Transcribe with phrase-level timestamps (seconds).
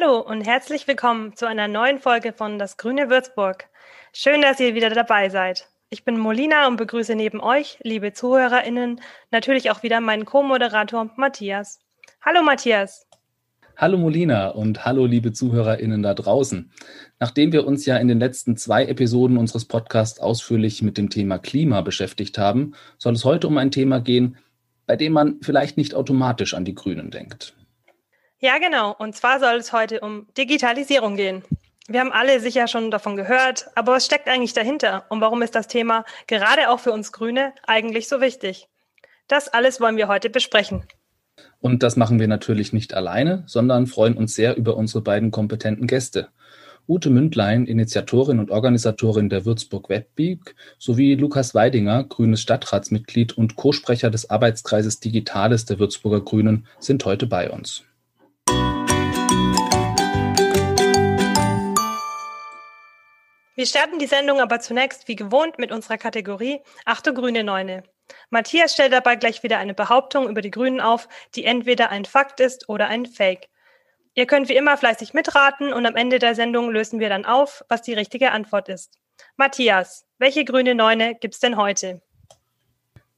[0.00, 3.64] Hallo und herzlich willkommen zu einer neuen Folge von Das Grüne Würzburg.
[4.12, 5.68] Schön, dass ihr wieder dabei seid.
[5.90, 9.00] Ich bin Molina und begrüße neben euch, liebe ZuhörerInnen,
[9.32, 11.80] natürlich auch wieder meinen Co-Moderator Matthias.
[12.20, 13.06] Hallo Matthias.
[13.76, 16.70] Hallo Molina und hallo liebe ZuhörerInnen da draußen.
[17.18, 21.38] Nachdem wir uns ja in den letzten zwei Episoden unseres Podcasts ausführlich mit dem Thema
[21.38, 24.36] Klima beschäftigt haben, soll es heute um ein Thema gehen,
[24.86, 27.57] bei dem man vielleicht nicht automatisch an die Grünen denkt.
[28.40, 28.94] Ja, genau.
[28.96, 31.42] Und zwar soll es heute um Digitalisierung gehen.
[31.88, 35.54] Wir haben alle sicher schon davon gehört, aber was steckt eigentlich dahinter und warum ist
[35.54, 38.68] das Thema gerade auch für uns Grüne eigentlich so wichtig?
[39.26, 40.84] Das alles wollen wir heute besprechen.
[41.60, 45.86] Und das machen wir natürlich nicht alleine, sondern freuen uns sehr über unsere beiden kompetenten
[45.86, 46.28] Gäste.
[46.86, 54.10] Ute Mündlein, Initiatorin und Organisatorin der Würzburg Webweek, sowie Lukas Weidinger, grünes Stadtratsmitglied und Co-Sprecher
[54.10, 57.84] des Arbeitskreises Digitales der Würzburger Grünen, sind heute bei uns.
[63.58, 67.82] Wir starten die Sendung aber zunächst wie gewohnt mit unserer Kategorie Achte Grüne Neune.
[68.30, 72.38] Matthias stellt dabei gleich wieder eine Behauptung über die Grünen auf, die entweder ein Fakt
[72.38, 73.48] ist oder ein Fake.
[74.14, 77.64] Ihr könnt wie immer fleißig mitraten und am Ende der Sendung lösen wir dann auf,
[77.68, 78.96] was die richtige Antwort ist.
[79.36, 82.00] Matthias, welche grüne Neune gibt's denn heute?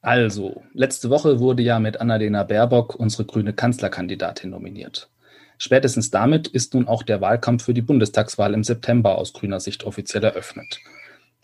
[0.01, 5.11] Also, letzte Woche wurde ja mit Annalena Baerbock unsere grüne Kanzlerkandidatin nominiert.
[5.63, 9.85] Spätestens damit ist nun auch der Wahlkampf für die Bundestagswahl im September aus grüner Sicht
[9.85, 10.81] offiziell eröffnet.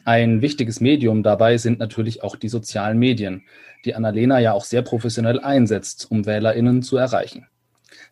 [0.07, 3.43] Ein wichtiges Medium dabei sind natürlich auch die sozialen Medien,
[3.85, 7.47] die Annalena ja auch sehr professionell einsetzt, um WählerInnen zu erreichen.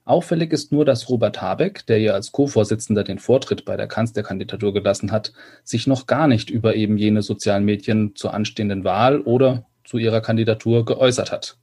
[0.05, 4.75] Auffällig ist nur, dass Robert Habeck, der ihr als Co-Vorsitzender den Vortritt bei der Kanzlerkandidatur
[4.75, 5.32] gelassen hat,
[5.62, 10.20] sich noch gar nicht über eben jene sozialen Medien zur anstehenden Wahl oder zu ihrer
[10.20, 11.56] Kandidatur geäußert hat.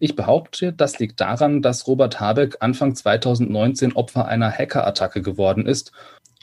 [0.00, 5.90] Ich behaupte, das liegt daran, dass Robert Habeck Anfang 2019 Opfer einer Hackerattacke geworden ist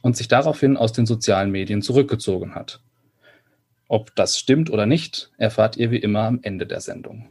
[0.02, 2.82] und sich daraufhin aus den sozialen Medien zurückgezogen hat.
[3.88, 7.30] Ob das stimmt oder nicht, erfahrt ihr wie immer am Ende der Sendung.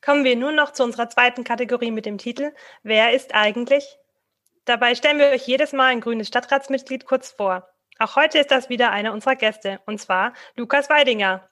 [0.00, 3.98] Kommen wir nun noch zu unserer zweiten Kategorie mit dem Titel Wer ist eigentlich?
[4.64, 7.68] Dabei stellen wir euch jedes Mal ein grünes Stadtratsmitglied kurz vor.
[8.02, 11.46] Auch heute ist das wieder einer unserer Gäste, und zwar Lukas Weidinger.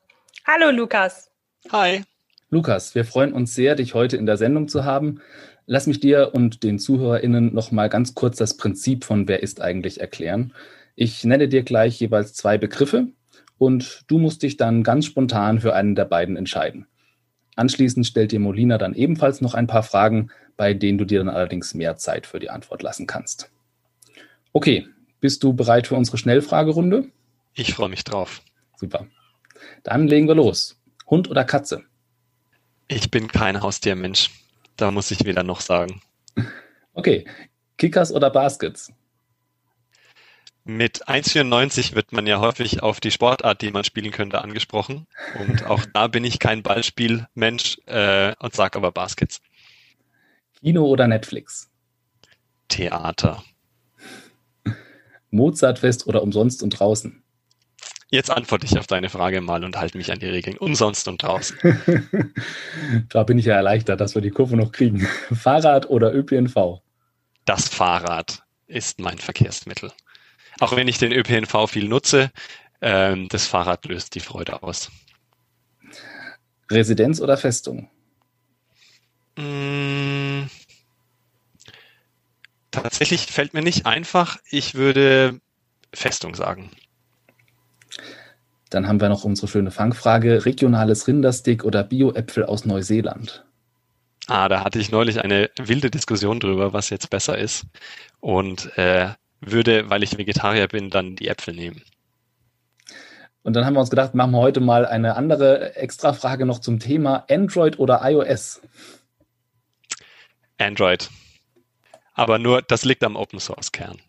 [0.47, 1.31] Hallo Lukas.
[1.71, 2.01] Hi.
[2.49, 5.21] Lukas, wir freuen uns sehr, dich heute in der Sendung zu haben.
[5.67, 9.61] Lass mich dir und den ZuhörerInnen noch mal ganz kurz das Prinzip von Wer ist
[9.61, 10.55] eigentlich erklären.
[10.95, 13.09] Ich nenne dir gleich jeweils zwei Begriffe
[13.59, 16.87] und du musst dich dann ganz spontan für einen der beiden entscheiden.
[17.57, 21.29] Anschließend stellt dir Molina dann ebenfalls noch ein paar Fragen, bei denen du dir dann
[21.29, 23.51] allerdings mehr Zeit für die Antwort lassen kannst.
[24.55, 24.89] Okay,
[25.21, 27.11] bist du bereit für unsere Schnellfragerunde?
[27.55, 28.43] Ich freue mich drauf.
[28.77, 29.06] Super.
[29.83, 30.81] Dann legen wir los.
[31.06, 31.83] Hund oder Katze?
[32.87, 34.31] Ich bin kein Haustiermensch.
[34.77, 36.01] Da muss ich weder noch sagen.
[36.95, 37.27] Okay.
[37.77, 38.93] Kickers oder Baskets?
[40.65, 45.06] Mit 1,94 wird man ja häufig auf die Sportart, die man spielen könnte, angesprochen.
[45.39, 49.41] Und auch da bin ich kein Ballspielmensch äh, und sage aber Baskets.
[50.61, 51.71] Kino oder Netflix?
[52.69, 53.43] Theater.
[55.31, 57.22] Mozartfest oder umsonst und draußen?
[58.11, 60.56] Jetzt antworte ich auf deine Frage mal und halte mich an die Regeln.
[60.56, 61.59] Umsonst und draußen.
[63.11, 65.06] da bin ich ja erleichtert, dass wir die Kurve noch kriegen.
[65.33, 66.81] Fahrrad oder ÖPNV?
[67.44, 69.93] Das Fahrrad ist mein Verkehrsmittel.
[70.59, 72.31] Auch wenn ich den ÖPNV viel nutze,
[72.81, 74.91] ähm, das Fahrrad löst die Freude aus.
[76.71, 77.91] Residenz oder Festung?
[79.37, 80.58] Mmh
[82.83, 84.39] Tatsächlich fällt mir nicht einfach.
[84.50, 85.41] Ich würde
[85.93, 86.71] Festung sagen.
[88.71, 93.44] Dann haben wir noch unsere schöne Fangfrage: regionales Rinderstick oder Bio-Äpfel aus Neuseeland?
[94.27, 97.65] Ah, da hatte ich neulich eine wilde Diskussion drüber, was jetzt besser ist.
[98.21, 99.09] Und äh,
[99.41, 101.82] würde, weil ich Vegetarier bin, dann die Äpfel nehmen.
[103.43, 106.81] Und dann haben wir uns gedacht, machen wir heute mal eine andere Extrafrage noch zum
[106.81, 108.61] Thema Android oder iOS.
[110.58, 111.08] Android.
[112.19, 114.03] Aber nur, das liegt am Open Source Kern.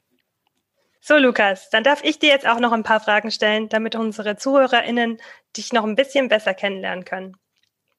[1.00, 4.36] So, Lukas, dann darf ich dir jetzt auch noch ein paar Fragen stellen, damit unsere
[4.36, 5.20] ZuhörerInnen
[5.56, 7.38] dich noch ein bisschen besser kennenlernen können.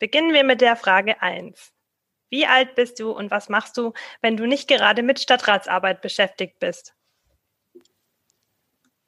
[0.01, 1.73] Beginnen wir mit der Frage 1.
[2.29, 6.59] Wie alt bist du und was machst du, wenn du nicht gerade mit Stadtratsarbeit beschäftigt
[6.59, 6.93] bist?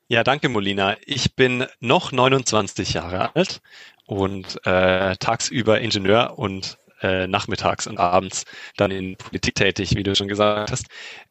[0.06, 0.96] Ja, danke, Molina.
[1.04, 3.60] Ich bin noch 29 Jahre alt
[4.06, 8.44] und äh, tagsüber Ingenieur und äh, nachmittags und abends
[8.76, 10.87] dann in Politik tätig, wie du schon gesagt hast.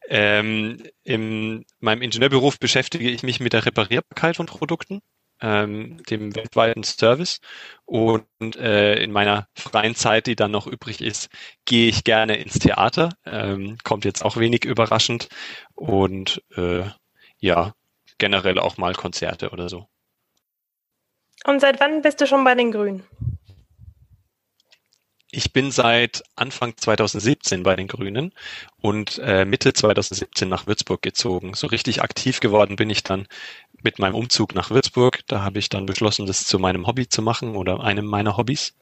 [0.08, 5.00] Ähm, in meinem Ingenieurberuf beschäftige ich mich mit der Reparierbarkeit von Produkten.
[5.42, 7.40] ähm, dem weltweiten Service.
[7.84, 8.26] Und
[8.56, 11.28] äh, in meiner freien Zeit, die dann noch übrig ist,
[11.66, 13.10] gehe ich gerne ins Theater.
[13.26, 15.28] Ähm, kommt jetzt auch wenig überraschend.
[15.74, 16.84] Und äh,
[17.38, 17.74] ja,
[18.18, 19.86] generell auch mal Konzerte oder so.
[21.44, 23.04] Und seit wann bist du schon bei den Grünen?
[25.34, 28.34] Ich bin seit Anfang 2017 bei den Grünen
[28.82, 31.54] und äh, Mitte 2017 nach Würzburg gezogen.
[31.54, 33.26] So richtig aktiv geworden bin ich dann
[33.82, 35.20] mit meinem Umzug nach Würzburg.
[35.28, 38.74] Da habe ich dann beschlossen, das zu meinem Hobby zu machen oder einem meiner Hobbys.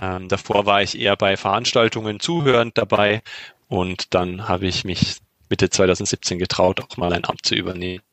[0.00, 3.20] Ähm, davor war ich eher bei Veranstaltungen zuhörend dabei
[3.66, 5.16] und dann habe ich mich
[5.48, 8.04] Mitte 2017 getraut, auch mal ein Amt zu übernehmen.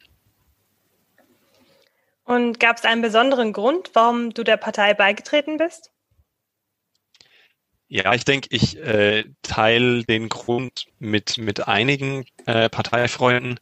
[2.25, 5.91] Und gab es einen besonderen Grund, warum du der Partei beigetreten bist?
[7.89, 13.59] Ja, ich denke, ich äh, teile den Grund mit, mit einigen äh, Parteifreunden.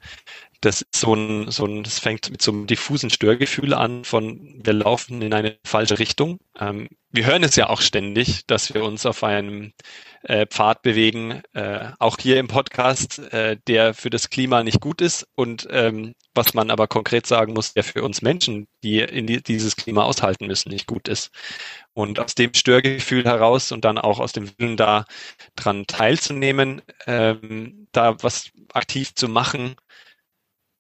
[0.66, 4.62] Das ist so ein, so ein, das fängt mit so einem diffusen Störgefühl an von
[4.64, 6.40] wir laufen in eine falsche Richtung.
[6.60, 9.74] Ähm, wir hören es ja auch ständig, dass wir uns auf einem
[10.24, 15.02] äh, Pfad bewegen, äh, auch hier im Podcast, äh, der für das Klima nicht gut
[15.02, 19.28] ist und ähm, was man aber konkret sagen muss, der für uns Menschen, die in
[19.28, 21.30] die, dieses Klima aushalten müssen, nicht gut ist.
[21.94, 25.06] Und aus dem Störgefühl heraus und dann auch aus dem Willen da
[25.56, 29.76] dran teilzunehmen, ähm, da was aktiv zu machen,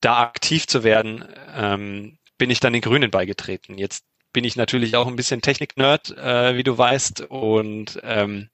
[0.05, 1.25] da aktiv zu werden,
[1.55, 3.77] ähm, bin ich dann den Grünen beigetreten.
[3.77, 8.49] Jetzt bin ich natürlich auch ein bisschen Technik-Nerd, äh, wie du weißt, und ähm,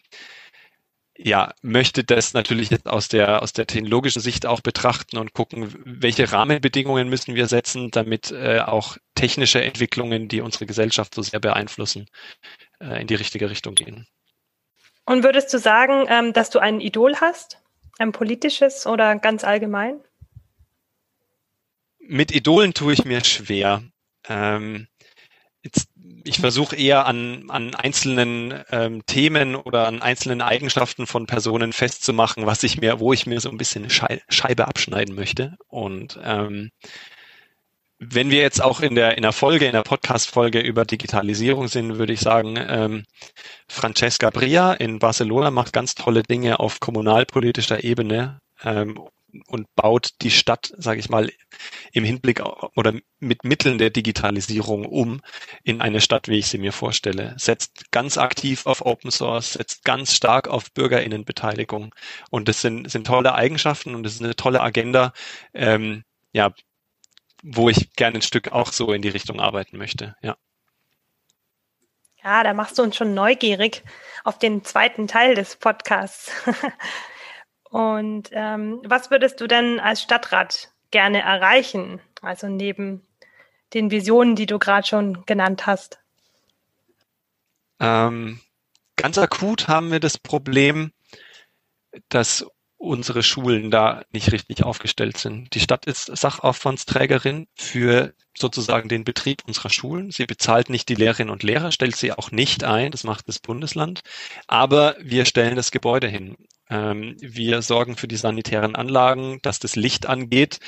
[1.18, 5.74] ja, möchte das natürlich jetzt aus der, aus der technologischen Sicht auch betrachten und gucken,
[5.84, 11.40] welche Rahmenbedingungen müssen wir setzen, damit äh, auch technische Entwicklungen, die unsere Gesellschaft so sehr
[11.40, 12.08] beeinflussen,
[12.80, 14.08] äh, in die richtige Richtung gehen.
[15.06, 17.60] Und würdest du sagen, ähm, dass du ein Idol hast?
[18.00, 20.00] Ein politisches oder ganz allgemein?
[22.14, 23.84] Mit Idolen tue ich mir schwer.
[24.28, 24.88] Ähm,
[25.64, 25.88] jetzt
[26.26, 32.46] ich versuche eher an, an einzelnen ähm, Themen oder an einzelnen Eigenschaften von Personen festzumachen,
[32.46, 35.56] was ich mir, wo ich mir so ein bisschen eine Scheibe abschneiden möchte.
[35.70, 36.72] Und ähm,
[37.98, 41.98] wenn wir jetzt auch in der in der Folge, in der Podcast-Folge über Digitalisierung sind,
[41.98, 43.06] würde ich sagen, ähm,
[43.70, 49.00] Francesca Bria in Barcelona macht ganz tolle Dinge auf kommunalpolitischer Ebene ähm,
[49.48, 51.32] und baut die Stadt, sage ich mal,
[51.92, 52.42] im Hinblick
[52.76, 55.22] oder mit Mitteln der Digitalisierung um
[55.64, 57.36] in eine Stadt, wie ich sie mir vorstelle.
[57.38, 61.94] Setzt ganz aktiv auf Open Source, setzt ganz stark auf Bürgerinnenbeteiligung.
[62.30, 65.14] Und das sind, sind tolle Eigenschaften und das ist eine tolle Agenda,
[65.54, 66.54] ähm, ja,
[67.44, 70.38] wo ich gerne ein Stück auch so in die Richtung arbeiten möchte, ja.
[72.24, 73.84] Ja, da machst du uns schon neugierig
[74.24, 76.32] auf den zweiten Teil des Podcasts.
[77.72, 82.02] Und ähm, was würdest du denn als Stadtrat gerne erreichen?
[82.22, 83.02] Also neben
[83.74, 86.00] den Visionen, die du gerade schon genannt hast.
[87.80, 88.42] Ähm,
[88.98, 90.92] ganz akut haben wir das Problem,
[92.10, 92.46] dass
[92.78, 95.54] unsere Schulen da nicht richtig aufgestellt sind.
[95.54, 100.12] Die Stadt ist Sachaufwandsträgerin für sozusagen den Betrieb unserer Schulen.
[100.12, 103.40] Sie bezahlt nicht die Lehrerinnen und Lehrer, stellt sie auch nicht ein, das macht das
[103.40, 104.02] Bundesland.
[104.48, 106.36] Aber wir stellen das Gebäude hin.
[106.72, 110.60] Ähm, wir sorgen für die sanitären Anlagen, dass das Licht angeht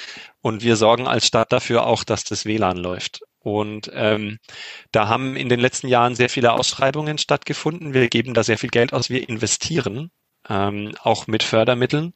[0.42, 3.22] und wir sorgen als Stadt dafür auch, dass das WLAN läuft.
[3.40, 4.40] Und ähm,
[4.92, 7.94] da haben in den letzten Jahren sehr viele Ausschreibungen stattgefunden.
[7.94, 10.12] Wir geben da sehr viel Geld aus, wir investieren,
[10.50, 12.14] ähm, auch mit Fördermitteln.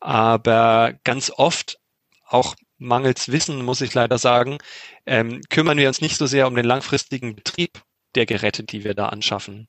[0.00, 1.78] Aber ganz oft,
[2.26, 4.58] auch mangels Wissen, muss ich leider sagen,
[5.06, 7.82] ähm, kümmern wir uns nicht so sehr um den langfristigen Betrieb
[8.14, 9.68] der Geräte, die wir da anschaffen.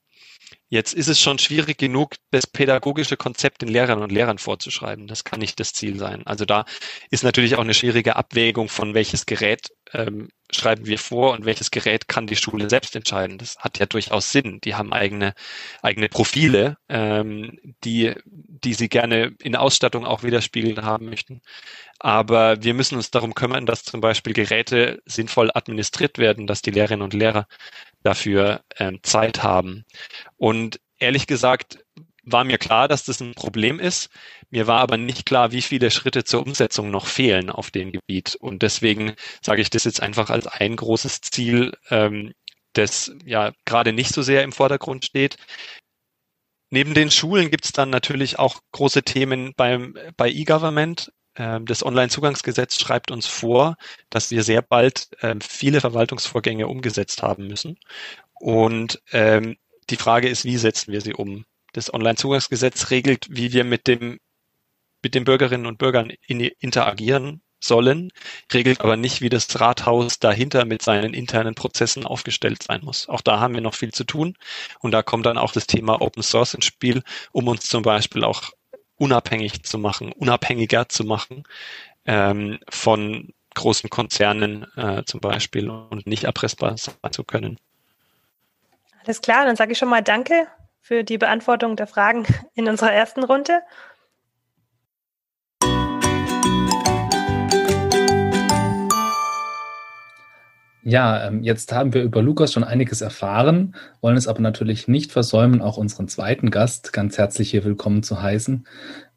[0.70, 5.08] Jetzt ist es schon schwierig genug, das pädagogische Konzept den Lehrern und Lehrern vorzuschreiben.
[5.08, 6.28] Das kann nicht das Ziel sein.
[6.28, 6.66] Also da
[7.10, 11.72] ist natürlich auch eine schwierige Abwägung von welches Gerät ähm, schreiben wir vor und welches
[11.72, 13.38] Gerät kann die Schule selbst entscheiden.
[13.38, 14.60] Das hat ja durchaus Sinn.
[14.64, 15.34] Die haben eigene
[15.82, 21.42] eigene Profile, ähm, die die sie gerne in Ausstattung auch widerspiegeln haben möchten.
[22.00, 26.72] Aber wir müssen uns darum kümmern, dass zum Beispiel Geräte sinnvoll administriert werden, dass die
[26.72, 27.48] Lehrerinnen und Lehrer
[28.08, 29.84] dafür ähm, Zeit haben.
[30.38, 31.80] Und ehrlich gesagt
[32.24, 34.10] war mir klar, dass das ein Problem ist.
[34.50, 38.36] Mir war aber nicht klar, wie viele Schritte zur Umsetzung noch fehlen auf dem Gebiet.
[38.36, 42.34] Und deswegen sage ich das jetzt einfach als ein großes Ziel, ähm,
[42.74, 45.38] das ja gerade nicht so sehr im Vordergrund steht.
[46.70, 51.14] Neben den Schulen gibt es dann natürlich auch große Themen beim, bei E-Government.
[51.38, 53.78] Ähm, das Onlinezugangsgesetz schreibt uns vor,
[54.10, 57.78] dass wir sehr bald ähm, viele Verwaltungsvorgänge umgesetzt haben müssen.
[58.34, 59.58] Und ähm,
[59.90, 61.46] die Frage ist, wie setzen wir sie um?
[61.74, 64.20] Das Onlinezugangsgesetz regelt, wie wir mit dem
[65.04, 68.12] mit den Bürgerinnen und Bürgern in, interagieren, sollen,
[68.54, 73.10] regelt aber nicht, wie das Rathaus dahinter mit seinen internen Prozessen aufgestellt sein muss.
[73.10, 74.36] Auch da haben wir noch viel zu tun.
[74.80, 78.24] Und da kommt dann auch das Thema Open Source ins Spiel, um uns zum Beispiel
[78.24, 78.52] auch
[78.98, 81.44] unabhängig zu machen, unabhängiger zu machen
[82.06, 87.60] ähm, von großen Konzernen äh, zum Beispiel und nicht erpressbar sein zu können.
[89.04, 90.48] Alles klar, dann sage ich schon mal Danke
[90.82, 92.26] für die Beantwortung der Fragen
[92.56, 93.62] in unserer ersten Runde.
[100.88, 105.12] Ja, ähm, jetzt haben wir über Lukas schon einiges erfahren, wollen es aber natürlich nicht
[105.12, 108.66] versäumen, auch unseren zweiten Gast ganz herzlich hier willkommen zu heißen.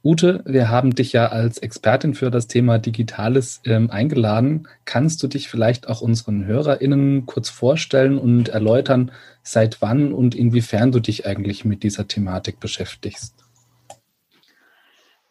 [0.03, 4.67] Ute, wir haben dich ja als Expertin für das Thema Digitales ähm, eingeladen.
[4.85, 9.13] Kannst du dich vielleicht auch unseren HörerInnen kurz vorstellen und erläutern,
[9.45, 13.45] seit wann und inwiefern du dich eigentlich mit dieser Thematik beschäftigst?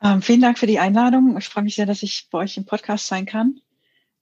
[0.01, 1.38] Ähm, vielen Dank für die Einladung.
[1.38, 3.60] Ich freue mich sehr, dass ich bei euch im Podcast sein kann.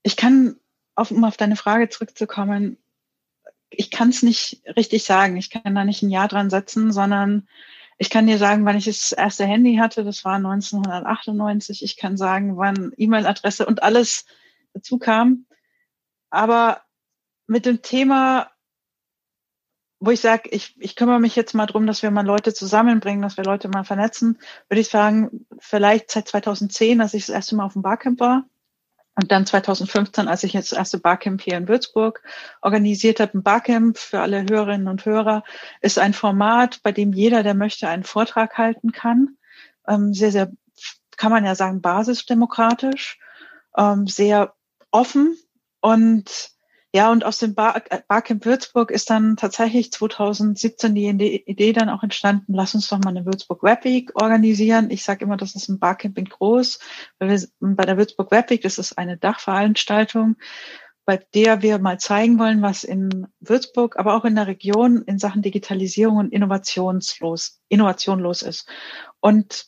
[0.01, 0.55] Ich kann
[0.97, 2.77] auf, um auf deine Frage zurückzukommen,
[3.69, 5.37] ich kann es nicht richtig sagen.
[5.37, 7.47] Ich kann da nicht ein Jahr dran setzen, sondern
[7.97, 11.83] ich kann dir sagen, wann ich das erste Handy hatte, das war 1998.
[11.83, 14.25] Ich kann sagen, wann E-Mail-Adresse und alles
[14.73, 15.45] dazu kam.
[16.29, 16.81] Aber
[17.45, 18.49] mit dem Thema,
[19.99, 23.21] wo ich sage, ich, ich kümmere mich jetzt mal drum, dass wir mal Leute zusammenbringen,
[23.21, 27.55] dass wir Leute mal vernetzen, würde ich sagen, vielleicht seit 2010, als ich das erste
[27.55, 28.45] Mal auf dem Barcamp war.
[29.19, 32.21] Und dann 2015, als ich jetzt das erste Barcamp hier in Würzburg
[32.61, 35.43] organisiert habe, ein Barcamp für alle Hörerinnen und Hörer,
[35.81, 39.37] ist ein Format, bei dem jeder, der möchte, einen Vortrag halten kann.
[39.87, 40.51] Ähm, sehr, sehr,
[41.17, 43.17] kann man ja sagen, basisdemokratisch,
[43.75, 44.53] ähm, sehr
[44.91, 45.35] offen
[45.81, 46.51] und
[46.95, 51.07] ja, und aus dem äh, Barcamp Würzburg ist dann tatsächlich 2017 die
[51.45, 54.89] Idee dann auch entstanden, lass uns doch mal eine Würzburg Web Week organisieren.
[54.89, 56.79] Ich sage immer, das ist ein Barcamp in groß,
[57.19, 60.37] weil wir bei der Würzburg Web Week, das ist eine Dachveranstaltung,
[61.05, 65.19] bei der wir mal zeigen wollen, was in Würzburg, aber auch in der Region in
[65.19, 68.67] Sachen Digitalisierung und Innovationslos, Innovation los ist.
[69.19, 69.67] Und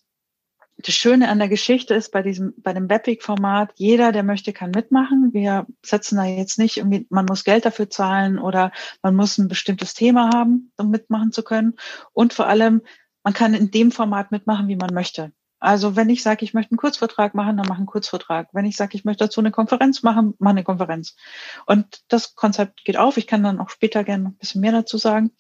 [0.82, 4.72] das Schöne an der Geschichte ist bei diesem, bei dem Webweg-Format, jeder, der möchte, kann
[4.72, 5.34] mitmachen.
[5.34, 8.72] Wir setzen da jetzt nicht irgendwie, man muss Geld dafür zahlen oder
[9.02, 11.74] man muss ein bestimmtes Thema haben, um mitmachen zu können.
[12.14, 12.82] Und vor allem,
[13.24, 15.34] man kann in dem Format mitmachen, wie man möchte.
[15.62, 18.48] Also wenn ich sage, ich möchte einen Kurzvortrag machen, dann mache einen Kurzvortrag.
[18.54, 21.18] Wenn ich sage, ich möchte dazu eine Konferenz machen, mache eine Konferenz.
[21.66, 23.18] Und das Konzept geht auf.
[23.18, 25.32] Ich kann dann auch später gerne noch ein bisschen mehr dazu sagen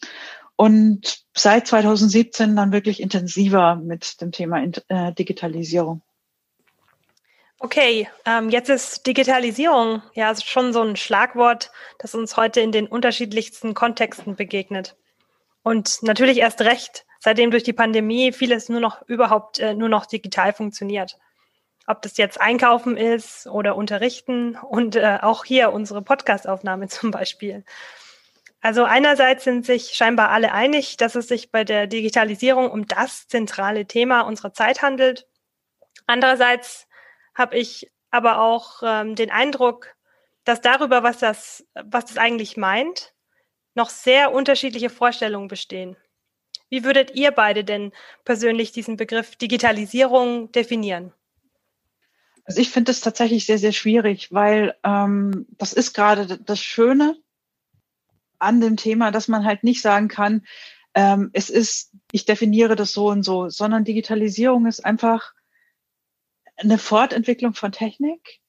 [0.59, 6.01] und seit 2017 dann wirklich intensiver mit dem Thema äh, Digitalisierung.
[7.59, 12.87] Okay, ähm, jetzt ist Digitalisierung ja schon so ein Schlagwort, das uns heute in den
[12.87, 14.97] unterschiedlichsten Kontexten begegnet.
[15.63, 20.07] Und natürlich erst recht, seitdem durch die Pandemie vieles nur noch überhaupt äh, nur noch
[20.07, 21.15] digital funktioniert.
[21.87, 27.63] Ob das jetzt Einkaufen ist oder Unterrichten und äh, auch hier unsere Podcastaufnahme zum Beispiel.
[28.61, 33.27] Also einerseits sind sich scheinbar alle einig, dass es sich bei der Digitalisierung um das
[33.27, 35.27] zentrale Thema unserer Zeit handelt.
[36.07, 36.87] Andererseits
[37.33, 39.95] habe ich aber auch ähm, den Eindruck,
[40.43, 43.13] dass darüber, was das, was das eigentlich meint,
[43.75, 45.95] noch sehr unterschiedliche Vorstellungen bestehen.
[46.69, 47.93] Wie würdet ihr beide denn
[48.25, 51.13] persönlich diesen Begriff Digitalisierung definieren?
[52.43, 57.15] Also ich finde es tatsächlich sehr, sehr schwierig, weil ähm, das ist gerade das Schöne
[58.39, 60.43] an dem Thema, dass man halt nicht sagen kann,
[60.93, 65.33] ähm, es ist, ich definiere das so und so, sondern Digitalisierung ist einfach
[66.57, 68.39] eine Fortentwicklung von Technik.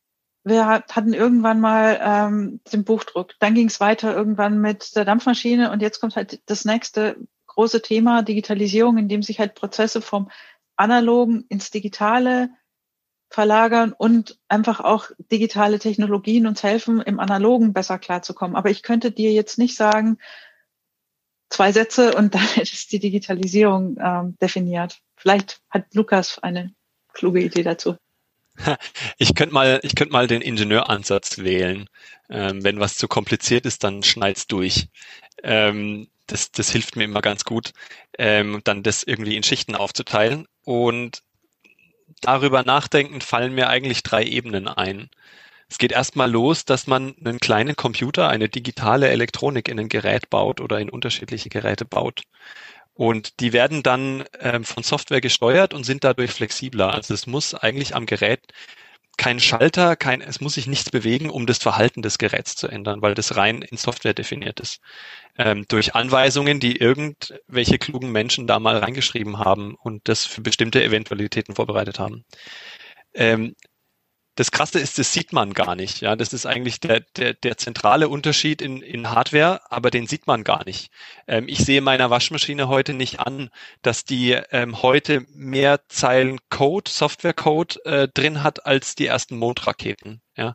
[0.42, 5.70] Wir hatten irgendwann mal ähm, den Buchdruck, dann ging es weiter irgendwann mit der Dampfmaschine
[5.70, 7.16] und jetzt kommt halt das nächste
[7.46, 10.30] große Thema Digitalisierung, in dem sich halt Prozesse vom
[10.76, 12.50] analogen ins digitale
[13.30, 18.56] verlagern und einfach auch digitale Technologien uns helfen, im Analogen besser klarzukommen.
[18.56, 20.18] Aber ich könnte dir jetzt nicht sagen,
[21.48, 24.98] zwei Sätze und dann ist die Digitalisierung ähm, definiert.
[25.16, 26.74] Vielleicht hat Lukas eine
[27.12, 27.96] kluge Idee dazu.
[29.16, 31.88] Ich könnte mal, ich könnte mal den Ingenieuransatz wählen.
[32.28, 34.88] Ähm, wenn was zu kompliziert ist, dann schneid's durch.
[35.42, 37.72] Ähm, das, das hilft mir immer ganz gut,
[38.18, 40.46] ähm, dann das irgendwie in Schichten aufzuteilen.
[40.62, 41.22] Und
[42.20, 45.10] darüber nachdenken, fallen mir eigentlich drei Ebenen ein.
[45.68, 50.28] Es geht erstmal los, dass man einen kleinen Computer, eine digitale Elektronik in ein Gerät
[50.28, 52.22] baut oder in unterschiedliche Geräte baut.
[52.94, 56.92] Und die werden dann ähm, von Software gesteuert und sind dadurch flexibler.
[56.92, 58.40] Also es muss eigentlich am Gerät
[59.16, 63.02] kein Schalter, kein, es muss sich nichts bewegen, um das Verhalten des Geräts zu ändern,
[63.02, 64.80] weil das rein in Software definiert ist.
[65.38, 70.82] Ähm, durch Anweisungen, die irgendwelche klugen Menschen da mal reingeschrieben haben und das für bestimmte
[70.82, 72.24] Eventualitäten vorbereitet haben.
[73.14, 73.54] Ähm,
[74.36, 76.00] das Krasse ist, das sieht man gar nicht.
[76.00, 80.26] Ja, das ist eigentlich der, der, der zentrale Unterschied in, in Hardware, aber den sieht
[80.26, 80.90] man gar nicht.
[81.26, 83.50] Ähm, ich sehe meiner Waschmaschine heute nicht an,
[83.82, 90.22] dass die ähm, heute mehr Zeilen Code, Softwarecode äh, drin hat als die ersten Mondraketen.
[90.36, 90.54] Ja,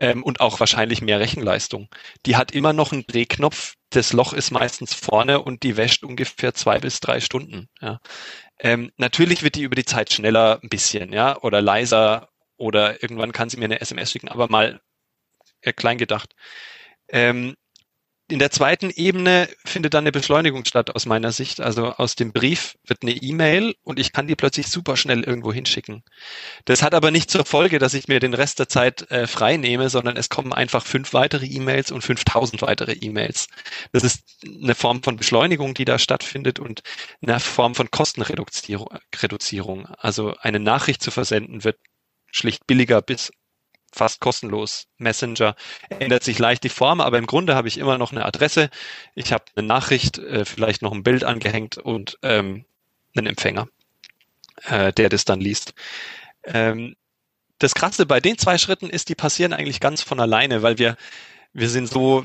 [0.00, 1.88] ähm, und auch wahrscheinlich mehr Rechenleistung.
[2.26, 3.74] Die hat immer noch einen Drehknopf.
[3.90, 7.68] Das Loch ist meistens vorne und die wäscht ungefähr zwei bis drei Stunden.
[7.80, 8.00] Ja.
[8.58, 12.29] Ähm, natürlich wird die über die Zeit schneller ein bisschen, ja, oder leiser
[12.60, 14.80] oder irgendwann kann sie mir eine SMS schicken, aber mal
[15.62, 16.34] äh, klein gedacht.
[17.08, 17.56] Ähm,
[18.30, 21.60] in der zweiten Ebene findet dann eine Beschleunigung statt aus meiner Sicht.
[21.60, 25.52] Also aus dem Brief wird eine E-Mail und ich kann die plötzlich super schnell irgendwo
[25.52, 26.04] hinschicken.
[26.64, 29.56] Das hat aber nicht zur Folge, dass ich mir den Rest der Zeit äh, frei
[29.56, 33.48] nehme, sondern es kommen einfach fünf weitere E-Mails und 5000 weitere E-Mails.
[33.90, 34.22] Das ist
[34.62, 36.82] eine Form von Beschleunigung, die da stattfindet und
[37.22, 39.86] eine Form von Kostenreduzierung.
[39.98, 41.78] Also eine Nachricht zu versenden wird
[42.30, 43.32] schlicht billiger bis
[43.92, 44.86] fast kostenlos.
[44.98, 45.56] Messenger
[45.88, 48.70] ändert sich leicht die Form, aber im Grunde habe ich immer noch eine Adresse.
[49.14, 52.64] Ich habe eine Nachricht, äh, vielleicht noch ein Bild angehängt und ähm,
[53.16, 53.68] einen Empfänger,
[54.66, 55.74] äh, der das dann liest.
[56.44, 56.94] Ähm,
[57.58, 60.96] das Krasse bei den zwei Schritten ist, die passieren eigentlich ganz von alleine, weil wir
[61.52, 62.24] wir sind so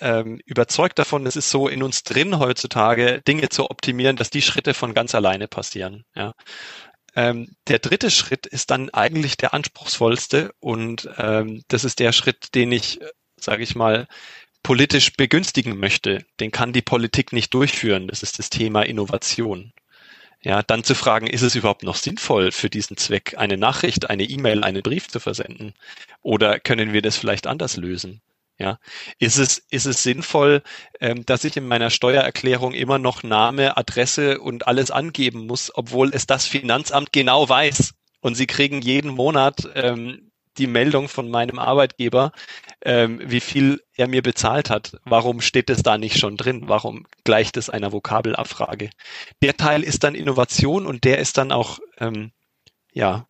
[0.00, 4.42] ähm, überzeugt davon, es ist so in uns drin heutzutage, Dinge zu optimieren, dass die
[4.42, 6.04] Schritte von ganz alleine passieren.
[6.14, 6.34] Ja.
[7.18, 12.54] Ähm, der dritte Schritt ist dann eigentlich der anspruchsvollste und ähm, das ist der Schritt,
[12.54, 13.00] den ich,
[13.36, 14.06] sage ich mal,
[14.62, 16.24] politisch begünstigen möchte.
[16.38, 18.06] Den kann die Politik nicht durchführen.
[18.06, 19.72] Das ist das Thema Innovation.
[20.42, 24.22] Ja, dann zu fragen, ist es überhaupt noch sinnvoll für diesen Zweck, eine Nachricht, eine
[24.22, 25.74] E-Mail, einen Brief zu versenden?
[26.22, 28.22] Oder können wir das vielleicht anders lösen?
[28.58, 28.78] Ja,
[29.20, 30.62] ist es, ist es sinnvoll,
[31.00, 36.10] ähm, dass ich in meiner Steuererklärung immer noch Name, Adresse und alles angeben muss, obwohl
[36.12, 37.94] es das Finanzamt genau weiß?
[38.20, 42.32] Und sie kriegen jeden Monat ähm, die Meldung von meinem Arbeitgeber,
[42.84, 44.96] ähm, wie viel er mir bezahlt hat.
[45.04, 46.64] Warum steht es da nicht schon drin?
[46.66, 48.90] Warum gleicht es einer Vokabelabfrage?
[49.40, 52.32] Der Teil ist dann Innovation und der ist dann auch ähm,
[52.92, 53.27] ja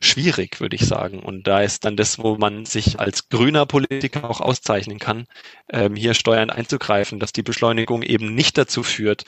[0.00, 1.20] schwierig, würde ich sagen.
[1.20, 5.26] Und da ist dann das, wo man sich als grüner Politiker auch auszeichnen kann,
[5.70, 9.24] ähm, hier Steuern einzugreifen, dass die Beschleunigung eben nicht dazu führt,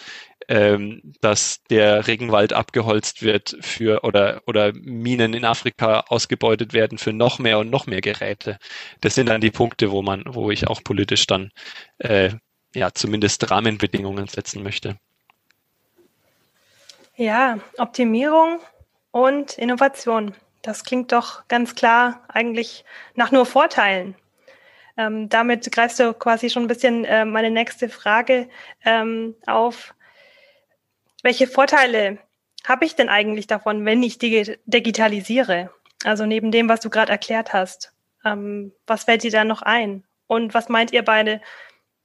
[0.48, 7.12] ähm, dass der Regenwald abgeholzt wird für oder oder Minen in Afrika ausgebeutet werden für
[7.12, 8.59] noch mehr und noch mehr Geräte.
[9.00, 11.50] Das sind dann die Punkte, wo man, wo ich auch politisch dann
[11.98, 12.30] äh,
[12.74, 14.96] ja zumindest Rahmenbedingungen setzen möchte.
[17.16, 18.61] Ja, Optimierung
[19.11, 20.35] und Innovation.
[20.62, 24.14] Das klingt doch ganz klar eigentlich nach nur Vorteilen.
[24.96, 28.48] Ähm, damit greifst du quasi schon ein bisschen äh, meine nächste Frage
[28.84, 29.94] ähm, auf.
[31.22, 32.18] Welche Vorteile
[32.64, 35.70] habe ich denn eigentlich davon, wenn ich dig digitalisiere?
[36.04, 37.94] Also neben dem, was du gerade erklärt hast.
[38.24, 40.04] Ähm, was fällt dir da noch ein?
[40.26, 41.40] Und was meint ihr beide?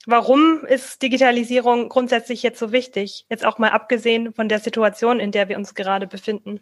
[0.06, 3.26] Warum ist Digitalisierung grundsätzlich jetzt so wichtig?
[3.30, 6.62] Jetzt auch mal abgesehen von der Situation, in der wir uns gerade befinden.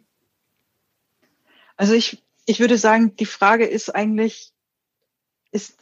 [1.76, 4.52] Also ich, ich würde sagen, die Frage ist eigentlich,
[5.52, 5.78] ist,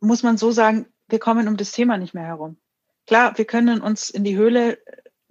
[0.00, 2.56] muss man so sagen, wir kommen um das Thema nicht mehr herum.
[3.06, 4.78] Klar, wir können uns in die Höhle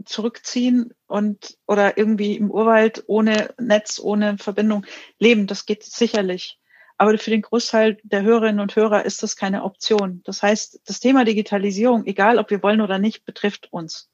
[0.05, 4.85] zurückziehen und oder irgendwie im Urwald ohne Netz, ohne Verbindung
[5.19, 5.47] leben.
[5.47, 6.59] Das geht sicherlich.
[6.97, 10.21] Aber für den Großteil der Hörerinnen und Hörer ist das keine Option.
[10.23, 14.09] Das heißt, das Thema Digitalisierung, egal ob wir wollen oder nicht, betrifft uns.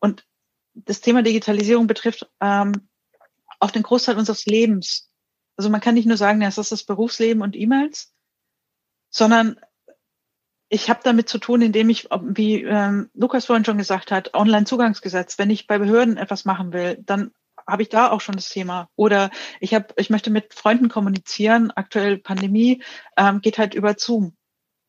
[0.00, 0.24] Und
[0.74, 2.88] das Thema Digitalisierung betrifft ähm,
[3.60, 5.05] auch den Großteil unseres Lebens.
[5.56, 8.12] Also man kann nicht nur sagen, das ist das Berufsleben und E-Mails,
[9.10, 9.58] sondern
[10.68, 15.38] ich habe damit zu tun, indem ich, wie ähm, Lukas vorhin schon gesagt hat, Online-Zugangsgesetz,
[15.38, 17.32] wenn ich bei Behörden etwas machen will, dann
[17.66, 18.88] habe ich da auch schon das Thema.
[18.96, 22.82] Oder ich habe, ich möchte mit Freunden kommunizieren, aktuell Pandemie,
[23.16, 24.36] ähm, geht halt über Zoom.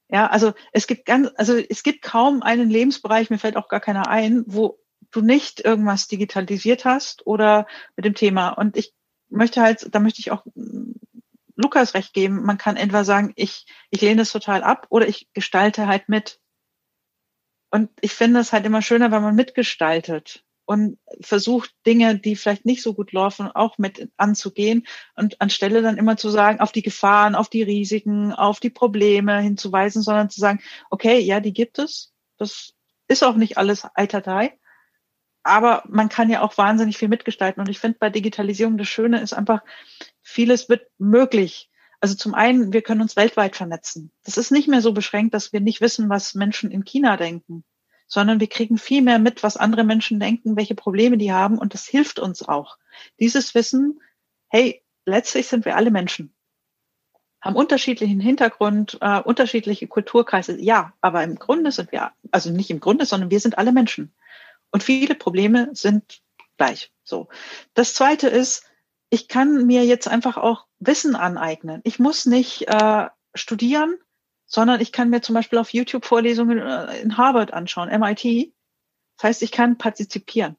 [0.10, 3.82] Ja, also es gibt ganz, also es gibt kaum einen Lebensbereich, mir fällt auch gar
[3.82, 4.80] keiner ein, wo
[5.12, 8.49] du nicht irgendwas digitalisiert hast oder mit dem Thema.
[8.49, 8.93] Und ich
[9.30, 10.94] möchte halt, da möchte ich auch mm,
[11.56, 12.44] Lukas recht geben.
[12.44, 16.40] Man kann entweder sagen, ich, ich lehne es total ab oder ich gestalte halt mit.
[17.70, 22.66] Und ich finde es halt immer schöner, wenn man mitgestaltet und versucht, Dinge, die vielleicht
[22.66, 24.86] nicht so gut laufen, auch mit anzugehen
[25.16, 29.40] und anstelle dann immer zu sagen, auf die Gefahren, auf die Risiken, auf die Probleme
[29.40, 32.13] hinzuweisen, sondern zu sagen, okay, ja, die gibt es.
[32.38, 32.74] Das
[33.08, 34.60] ist auch nicht alles Eitertei
[35.47, 37.62] aber man kann ja auch wahnsinnig viel mitgestalten.
[37.62, 39.62] Und ich finde bei Digitalisierung das Schöne ist einfach,
[40.21, 41.69] vieles wird möglich.
[41.99, 44.12] Also zum einen, wir können uns weltweit vernetzen.
[44.23, 47.63] Das ist nicht mehr so beschränkt, dass wir nicht wissen, was Menschen in China denken,
[48.07, 51.57] sondern wir kriegen viel mehr mit, was andere Menschen denken, welche Probleme die haben.
[51.57, 52.77] Und das hilft uns auch.
[53.19, 54.01] Dieses Wissen,
[54.49, 56.33] hey, letztlich sind wir alle Menschen.
[57.41, 60.60] haben unterschiedlichen Hintergrund, äh, unterschiedliche Kulturkreise.
[60.60, 64.12] Ja, aber im Grunde sind wir, also nicht im Grunde, sondern wir sind alle Menschen.
[64.71, 66.21] Und viele Probleme sind
[66.58, 66.91] gleich.
[67.03, 67.30] So.
[67.73, 68.63] Das zweite ist,
[69.10, 71.82] ich kann mir jetzt einfach auch Wissen aneignen.
[71.84, 73.97] Ich muss nicht äh, studieren,
[74.45, 78.53] sondern ich kann mir zum Beispiel auf YouTube Vorlesungen äh, in Harvard anschauen, MIT.
[79.17, 80.58] Das heißt, ich kann partizipieren.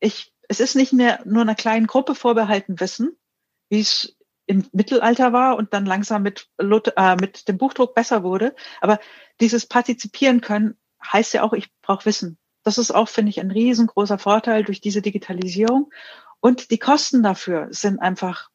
[0.00, 3.16] Ich, es ist nicht mehr nur einer kleinen Gruppe vorbehalten Wissen,
[3.68, 4.16] wie es
[4.46, 8.56] im Mittelalter war und dann langsam mit, äh, mit dem Buchdruck besser wurde.
[8.80, 8.98] Aber
[9.40, 12.36] dieses Partizipieren können heißt ja auch, ich brauche Wissen.
[12.62, 15.90] Das ist auch, finde ich, ein riesengroßer Vorteil durch diese Digitalisierung.
[16.40, 18.50] Und die Kosten dafür sind einfach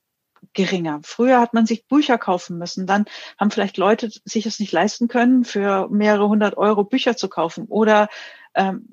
[0.53, 1.01] geringer.
[1.03, 2.87] Früher hat man sich Bücher kaufen müssen.
[2.87, 3.05] Dann
[3.39, 7.65] haben vielleicht Leute sich es nicht leisten können, für mehrere hundert Euro Bücher zu kaufen.
[7.65, 8.09] Oder
[8.53, 8.87] ähm,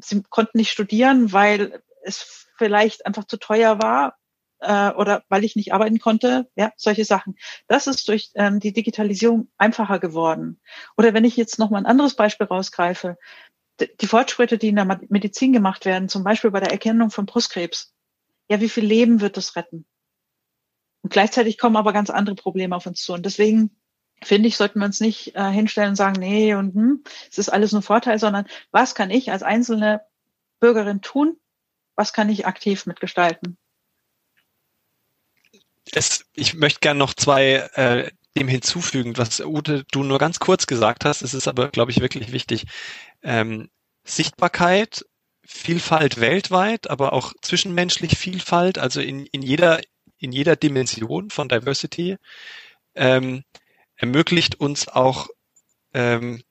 [0.00, 4.16] sie konnten nicht studieren, weil es vielleicht einfach zu teuer war
[4.60, 6.48] äh, oder weil ich nicht arbeiten konnte.
[6.56, 7.36] Ja, solche Sachen.
[7.68, 10.60] Das ist durch ähm, die Digitalisierung einfacher geworden.
[10.96, 13.16] Oder wenn ich jetzt noch mal ein anderes Beispiel rausgreife,
[13.86, 17.94] die Fortschritte, die in der Medizin gemacht werden, zum Beispiel bei der Erkennung von Brustkrebs.
[18.48, 19.86] Ja, wie viel Leben wird das retten?
[21.02, 23.12] Und gleichzeitig kommen aber ganz andere Probleme auf uns zu.
[23.12, 23.70] Und deswegen
[24.22, 27.48] finde ich, sollten wir uns nicht äh, hinstellen und sagen, nee, und hm, es ist
[27.48, 30.02] alles nur Vorteil, sondern was kann ich als einzelne
[30.60, 31.36] Bürgerin tun?
[31.96, 33.58] Was kann ich aktiv mitgestalten?
[35.90, 40.66] Es, ich möchte gerne noch zwei äh, dem hinzufügen, was Ute, du nur ganz kurz
[40.66, 41.22] gesagt hast.
[41.22, 42.64] Es ist aber, glaube ich, wirklich wichtig.
[43.22, 43.68] Ähm,
[44.04, 45.04] Sichtbarkeit,
[45.44, 49.80] Vielfalt weltweit, aber auch zwischenmenschlich Vielfalt, also in, in jeder
[50.22, 52.16] in jeder Dimension von Diversity
[52.94, 53.42] ähm,
[53.96, 55.28] ermöglicht uns auch
[55.94, 56.42] ähm,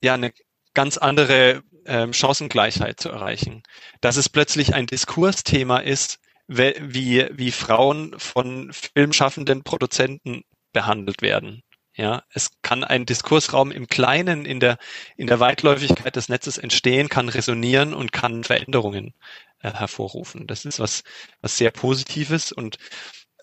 [0.00, 0.32] ja eine
[0.72, 3.62] ganz andere ähm, Chancengleichheit zu erreichen.
[4.00, 10.44] Dass es plötzlich ein Diskursthema ist, wie, wie Frauen von filmschaffenden Produzenten
[10.76, 11.62] behandelt werden.
[11.94, 14.76] Ja, es kann ein Diskursraum im Kleinen in der,
[15.16, 19.14] in der Weitläufigkeit des Netzes entstehen, kann resonieren und kann Veränderungen
[19.62, 20.46] äh, hervorrufen.
[20.46, 21.02] Das ist was,
[21.40, 22.76] was sehr Positives und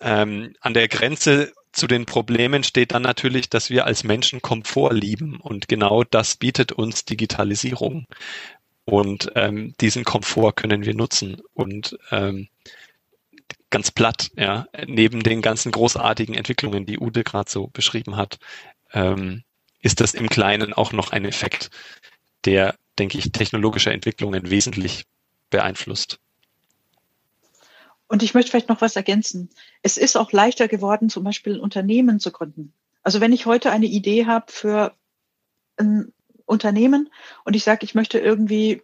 [0.00, 4.92] ähm, an der Grenze zu den Problemen steht dann natürlich, dass wir als Menschen Komfort
[4.92, 8.06] lieben und genau das bietet uns Digitalisierung.
[8.84, 11.42] Und ähm, diesen Komfort können wir nutzen.
[11.54, 12.48] Und ähm,
[13.74, 18.38] ganz platt, ja, neben den ganzen großartigen Entwicklungen, die Ude gerade so beschrieben hat,
[18.92, 19.42] ähm,
[19.80, 21.70] ist das im Kleinen auch noch ein Effekt,
[22.44, 25.06] der, denke ich, technologische Entwicklungen wesentlich
[25.50, 26.20] beeinflusst.
[28.06, 29.50] Und ich möchte vielleicht noch was ergänzen.
[29.82, 32.72] Es ist auch leichter geworden, zum Beispiel ein Unternehmen zu gründen.
[33.02, 34.94] Also wenn ich heute eine Idee habe für
[35.78, 36.12] ein
[36.46, 37.10] Unternehmen
[37.44, 38.82] und ich sage, ich möchte irgendwie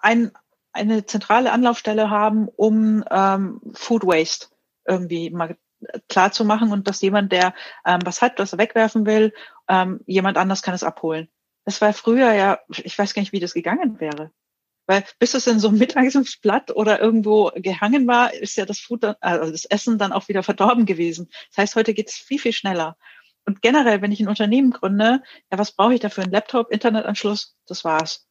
[0.00, 0.32] ein,
[0.78, 4.48] eine zentrale Anlaufstelle haben, um ähm, Food Waste
[4.86, 5.56] irgendwie mal
[6.08, 7.54] klar zu machen und dass jemand, der
[7.86, 9.32] ähm, was hat, was er wegwerfen will,
[9.68, 11.28] ähm, jemand anders kann es abholen.
[11.64, 14.30] Das war früher ja, ich weiß gar nicht, wie das gegangen wäre.
[14.86, 19.04] Weil bis es in so einem Mittagsblatt oder irgendwo gehangen war, ist ja das Food,
[19.20, 21.28] also das Essen dann auch wieder verdorben gewesen.
[21.50, 22.96] Das heißt, heute geht es viel, viel schneller.
[23.44, 26.24] Und generell, wenn ich ein Unternehmen gründe, ja, was brauche ich dafür?
[26.24, 28.27] Ein Laptop, Internetanschluss, das war's.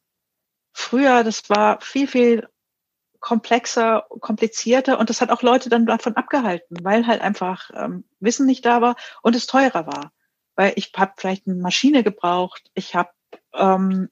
[0.80, 2.48] Früher, das war viel, viel
[3.18, 8.46] komplexer, komplizierter und das hat auch Leute dann davon abgehalten, weil halt einfach ähm, Wissen
[8.46, 10.12] nicht da war und es teurer war.
[10.54, 13.10] Weil ich habe vielleicht eine Maschine gebraucht, ich habe
[13.54, 14.08] ähm,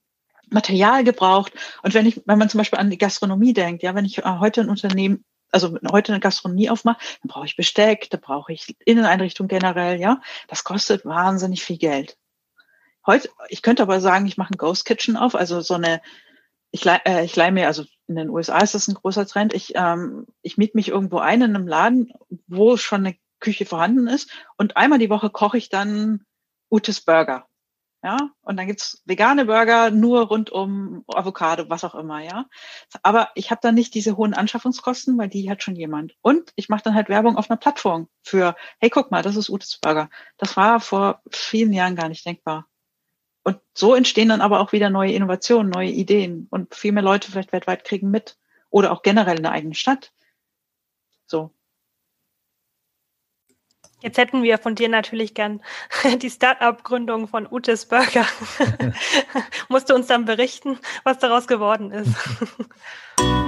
[0.51, 1.53] Material gebraucht.
[1.85, 4.23] Und wenn ich, wenn man zum Beispiel an die Gastronomie denkt, ja, wenn ich äh,
[4.25, 8.77] heute ein Unternehmen, also heute eine Gastronomie aufmache, dann brauche ich Besteck, da brauche ich
[8.85, 10.21] Inneneinrichtung generell, ja.
[10.49, 12.19] Das kostet wahnsinnig viel Geld.
[13.07, 16.03] Heute, ich könnte aber sagen, ich mache ein Ghost Kitchen auf, also so eine,
[16.77, 19.73] ich, äh, ich leih mir, also in den USA ist das ein großer Trend, ich,
[19.75, 22.13] ähm, ich miete mich irgendwo ein in einem Laden,
[22.47, 26.25] wo schon eine Küche vorhanden ist und einmal die Woche koche ich dann
[26.71, 27.47] Utes Burger.
[28.03, 32.45] Ja, und dann gibt's vegane Burger nur rund um Avocado, was auch immer, ja.
[33.03, 36.15] Aber ich habe dann nicht diese hohen Anschaffungskosten, weil die hat schon jemand.
[36.21, 39.49] Und ich mache dann halt Werbung auf einer Plattform für, hey, guck mal, das ist
[39.49, 40.11] Utes Burger.
[40.37, 42.69] Das war vor vielen Jahren gar nicht denkbar.
[43.47, 47.31] Und so entstehen dann aber auch wieder neue Innovationen, neue Ideen und viel mehr Leute
[47.31, 48.37] vielleicht weltweit kriegen mit.
[48.71, 50.13] Oder auch generell in der eigenen Stadt.
[51.27, 51.53] So.
[54.03, 55.63] Jetzt hätten wir von dir natürlich gern
[56.21, 58.27] die Start-up-Gründung von Utes Burger.
[59.69, 62.17] Musst du uns dann berichten, was daraus geworden ist.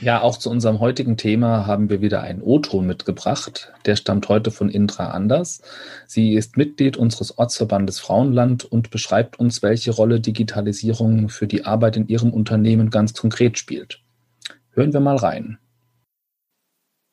[0.00, 3.70] Ja, auch zu unserem heutigen Thema haben wir wieder einen O-Ton mitgebracht.
[3.84, 5.60] Der stammt heute von Indra Anders.
[6.06, 11.98] Sie ist Mitglied unseres Ortsverbandes Frauenland und beschreibt uns, welche Rolle Digitalisierung für die Arbeit
[11.98, 14.00] in ihrem Unternehmen ganz konkret spielt.
[14.70, 15.58] Hören wir mal rein.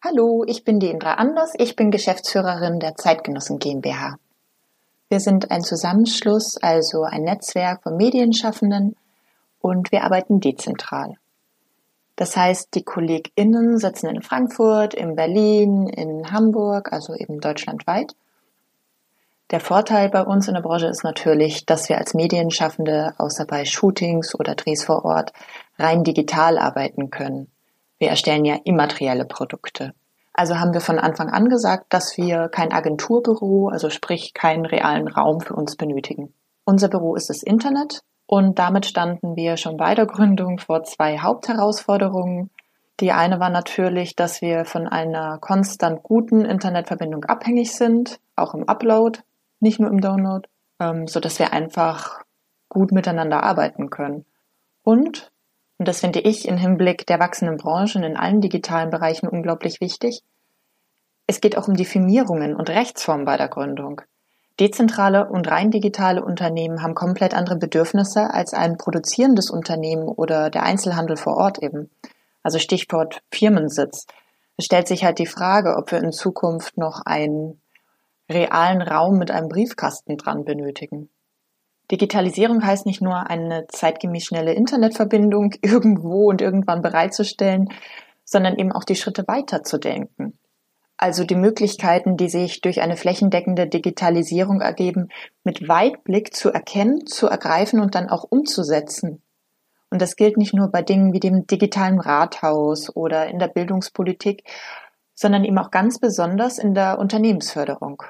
[0.01, 1.55] Hallo, ich bin die Indra Anders.
[1.57, 4.15] Ich bin Geschäftsführerin der Zeitgenossen GmbH.
[5.09, 8.95] Wir sind ein Zusammenschluss, also ein Netzwerk von Medienschaffenden
[9.59, 11.15] und wir arbeiten dezentral.
[12.17, 18.15] Das heißt, die KollegInnen sitzen in Frankfurt, in Berlin, in Hamburg, also eben deutschlandweit.
[19.51, 23.65] Der Vorteil bei uns in der Branche ist natürlich, dass wir als Medienschaffende außer bei
[23.65, 25.31] Shootings oder Drehs vor Ort
[25.77, 27.51] rein digital arbeiten können.
[27.99, 29.93] Wir erstellen ja immaterielle Produkte.
[30.33, 35.07] Also haben wir von Anfang an gesagt, dass wir kein Agenturbüro, also sprich keinen realen
[35.07, 36.33] Raum für uns benötigen.
[36.65, 41.17] Unser Büro ist das Internet und damit standen wir schon bei der Gründung vor zwei
[41.19, 42.51] Hauptherausforderungen.
[42.99, 48.67] Die eine war natürlich, dass wir von einer konstant guten Internetverbindung abhängig sind, auch im
[48.67, 49.19] Upload,
[49.59, 50.47] nicht nur im Download,
[50.79, 52.23] ähm, so dass wir einfach
[52.69, 54.25] gut miteinander arbeiten können.
[54.83, 55.31] Und
[55.77, 60.23] und das finde ich im Hinblick der wachsenden Branchen in allen digitalen Bereichen unglaublich wichtig.
[61.27, 64.01] Es geht auch um die Firmierungen und Rechtsformen bei der Gründung.
[64.59, 70.63] Dezentrale und rein digitale Unternehmen haben komplett andere Bedürfnisse als ein produzierendes Unternehmen oder der
[70.63, 71.91] Einzelhandel vor Ort eben.
[72.41, 74.07] Also Stichwort Firmensitz.
[74.57, 77.61] Es stellt sich halt die Frage, ob wir in Zukunft noch einen
[78.29, 81.09] realen Raum mit einem Briefkasten dran benötigen.
[81.91, 87.69] Digitalisierung heißt nicht nur eine zeitgemäß schnelle Internetverbindung irgendwo und irgendwann bereitzustellen,
[88.25, 90.37] sondern eben auch die Schritte weiterzudenken.
[90.97, 95.09] Also die Möglichkeiten, die sich durch eine flächendeckende Digitalisierung ergeben,
[95.43, 99.21] mit Weitblick zu erkennen, zu ergreifen und dann auch umzusetzen.
[99.91, 104.43] Und das gilt nicht nur bei Dingen wie dem digitalen Rathaus oder in der Bildungspolitik,
[105.13, 108.01] sondern eben auch ganz besonders in der Unternehmensförderung.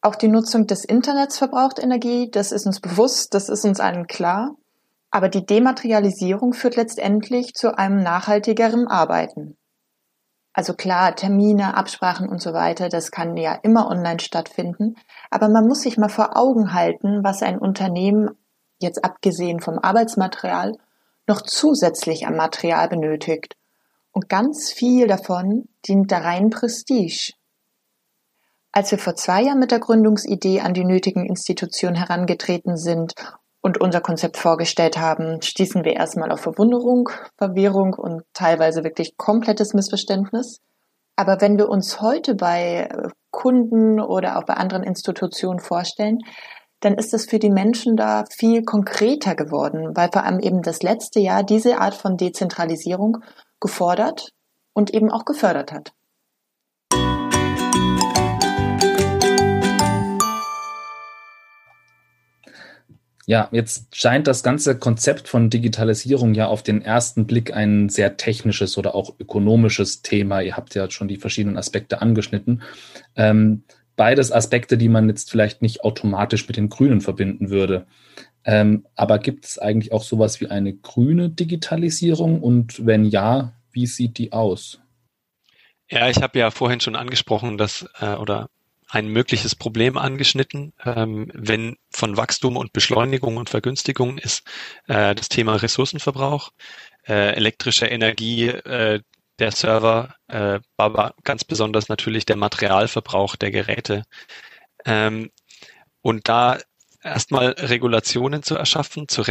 [0.00, 4.06] Auch die Nutzung des Internets verbraucht Energie, das ist uns bewusst, das ist uns allen
[4.06, 4.54] klar.
[5.10, 9.56] Aber die Dematerialisierung führt letztendlich zu einem nachhaltigeren Arbeiten.
[10.56, 14.96] Also klar, Termine, Absprachen und so weiter, das kann ja immer online stattfinden.
[15.30, 18.30] Aber man muss sich mal vor Augen halten, was ein Unternehmen,
[18.78, 20.78] jetzt abgesehen vom Arbeitsmaterial,
[21.26, 23.54] noch zusätzlich am Material benötigt.
[24.12, 27.34] Und ganz viel davon dient der reinen Prestige.
[28.72, 33.12] Als wir vor zwei Jahren mit der Gründungsidee an die nötigen Institutionen herangetreten sind
[33.66, 39.74] und unser Konzept vorgestellt haben, stießen wir erstmal auf Verwunderung, Verwirrung und teilweise wirklich komplettes
[39.74, 40.60] Missverständnis.
[41.16, 42.88] Aber wenn wir uns heute bei
[43.32, 46.18] Kunden oder auch bei anderen Institutionen vorstellen,
[46.78, 50.84] dann ist es für die Menschen da viel konkreter geworden, weil vor allem eben das
[50.84, 53.16] letzte Jahr diese Art von Dezentralisierung
[53.58, 54.28] gefordert
[54.74, 55.90] und eben auch gefördert hat.
[63.28, 68.16] Ja, jetzt scheint das ganze Konzept von Digitalisierung ja auf den ersten Blick ein sehr
[68.16, 70.40] technisches oder auch ökonomisches Thema.
[70.42, 72.62] Ihr habt ja schon die verschiedenen Aspekte angeschnitten.
[73.16, 73.64] Ähm,
[73.96, 77.86] beides Aspekte, die man jetzt vielleicht nicht automatisch mit den Grünen verbinden würde.
[78.44, 82.40] Ähm, aber gibt es eigentlich auch sowas wie eine grüne Digitalisierung?
[82.40, 84.80] Und wenn ja, wie sieht die aus?
[85.90, 88.48] Ja, ich habe ja vorhin schon angesprochen, dass äh, oder
[88.88, 90.72] ein mögliches Problem angeschnitten.
[90.84, 94.46] Ähm, wenn von Wachstum und Beschleunigung und Vergünstigung ist
[94.86, 96.50] äh, das Thema Ressourcenverbrauch,
[97.06, 99.00] äh, elektrische Energie, äh,
[99.38, 104.04] der Server, äh, aber ganz besonders natürlich der Materialverbrauch der Geräte.
[104.84, 105.30] Ähm,
[106.00, 106.58] und da
[107.02, 109.22] erstmal Regulationen zu erschaffen, zu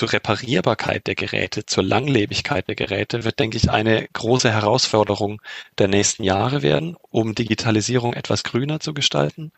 [0.00, 5.42] zur Reparierbarkeit der Geräte, zur Langlebigkeit der Geräte wird, denke ich, eine große Herausforderung
[5.76, 9.52] der nächsten Jahre werden, um Digitalisierung etwas grüner zu gestalten.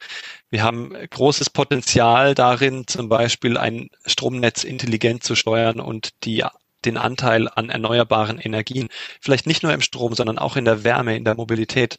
[0.51, 6.45] Wir haben großes Potenzial darin, zum Beispiel ein Stromnetz intelligent zu steuern und die
[6.85, 8.89] den Anteil an erneuerbaren Energien,
[9.21, 11.99] vielleicht nicht nur im Strom, sondern auch in der Wärme, in der Mobilität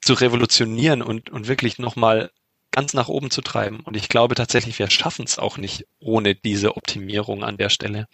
[0.00, 2.30] zu revolutionieren und, und wirklich nochmal
[2.70, 3.80] ganz nach oben zu treiben.
[3.80, 8.06] Und ich glaube tatsächlich, wir schaffen es auch nicht ohne diese Optimierung an der Stelle.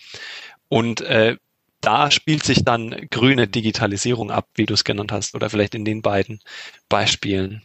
[0.69, 1.37] Und äh,
[1.81, 5.85] da spielt sich dann grüne Digitalisierung ab, wie du es genannt hast, oder vielleicht in
[5.85, 6.40] den beiden
[6.88, 7.62] Beispielen.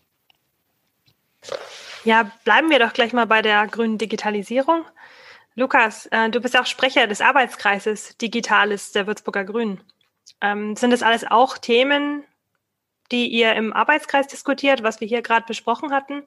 [2.03, 4.83] Ja, bleiben wir doch gleich mal bei der grünen Digitalisierung.
[5.55, 9.81] Lukas, äh, du bist auch Sprecher des Arbeitskreises Digitales der Würzburger Grünen.
[10.41, 12.23] Ähm, sind das alles auch Themen,
[13.11, 16.23] die ihr im Arbeitskreis diskutiert, was wir hier gerade besprochen hatten?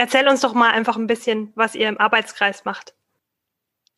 [0.00, 2.94] Erzähl uns doch mal einfach ein bisschen, was ihr im Arbeitskreis macht.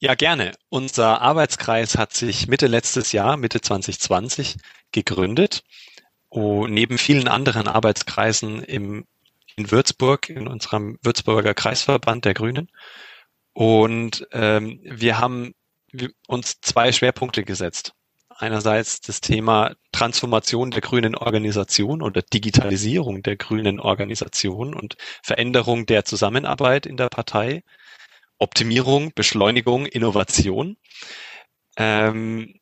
[0.01, 0.51] Ja, gerne.
[0.69, 4.57] Unser Arbeitskreis hat sich Mitte letztes Jahr, Mitte 2020,
[4.91, 5.63] gegründet.
[6.29, 9.07] Oh, neben vielen anderen Arbeitskreisen im,
[9.55, 12.69] in Würzburg, in unserem Würzburger Kreisverband der Grünen.
[13.53, 15.55] Und ähm, wir haben
[16.27, 17.93] uns zwei Schwerpunkte gesetzt.
[18.43, 26.05] Einerseits das Thema Transformation der grünen Organisation oder Digitalisierung der grünen Organisation und Veränderung der
[26.05, 27.63] Zusammenarbeit in der Partei,
[28.39, 30.77] Optimierung, Beschleunigung, Innovation.
[31.77, 32.59] Ähm,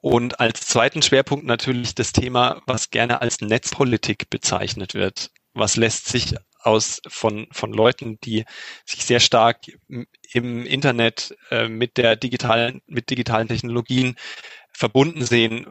[0.00, 5.30] und als zweiten Schwerpunkt natürlich das Thema, was gerne als Netzpolitik bezeichnet wird.
[5.52, 8.44] Was lässt sich aus von, von Leuten, die
[8.84, 9.58] sich sehr stark
[10.32, 14.16] im Internet äh, mit der digitalen, mit digitalen Technologien
[14.72, 15.66] verbunden sehen,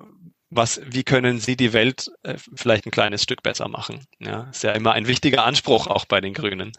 [0.50, 4.06] was, wie können sie die Welt äh, vielleicht ein kleines Stück besser machen?
[4.19, 6.71] Ja, ist ja immer ein wichtiger Anspruch auch bei den Grünen.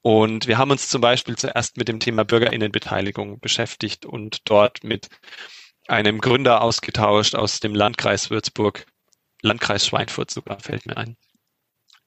[0.00, 5.08] Und wir haben uns zum Beispiel zuerst mit dem Thema Bürgerinnenbeteiligung beschäftigt und dort mit
[5.86, 8.86] einem Gründer ausgetauscht aus dem Landkreis Würzburg,
[9.42, 11.16] Landkreis Schweinfurt sogar, fällt mir ein.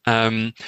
[0.08, 0.62] Ähm, äh,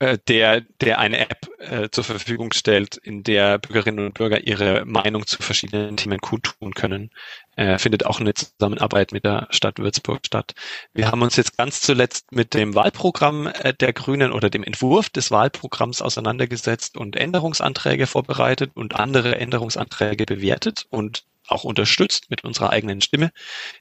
[0.00, 5.26] der, der eine App äh, zur Verfügung stellt, in der Bürgerinnen und Bürger ihre Meinung
[5.26, 7.10] zu verschiedenen Themen kundtun können.
[7.56, 10.54] Äh, findet auch eine Zusammenarbeit mit der Stadt Würzburg statt.
[10.94, 15.10] Wir haben uns jetzt ganz zuletzt mit dem Wahlprogramm äh, der Grünen oder dem Entwurf
[15.10, 22.70] des Wahlprogramms auseinandergesetzt und Änderungsanträge vorbereitet und andere Änderungsanträge bewertet und auch unterstützt mit unserer
[22.70, 23.32] eigenen Stimme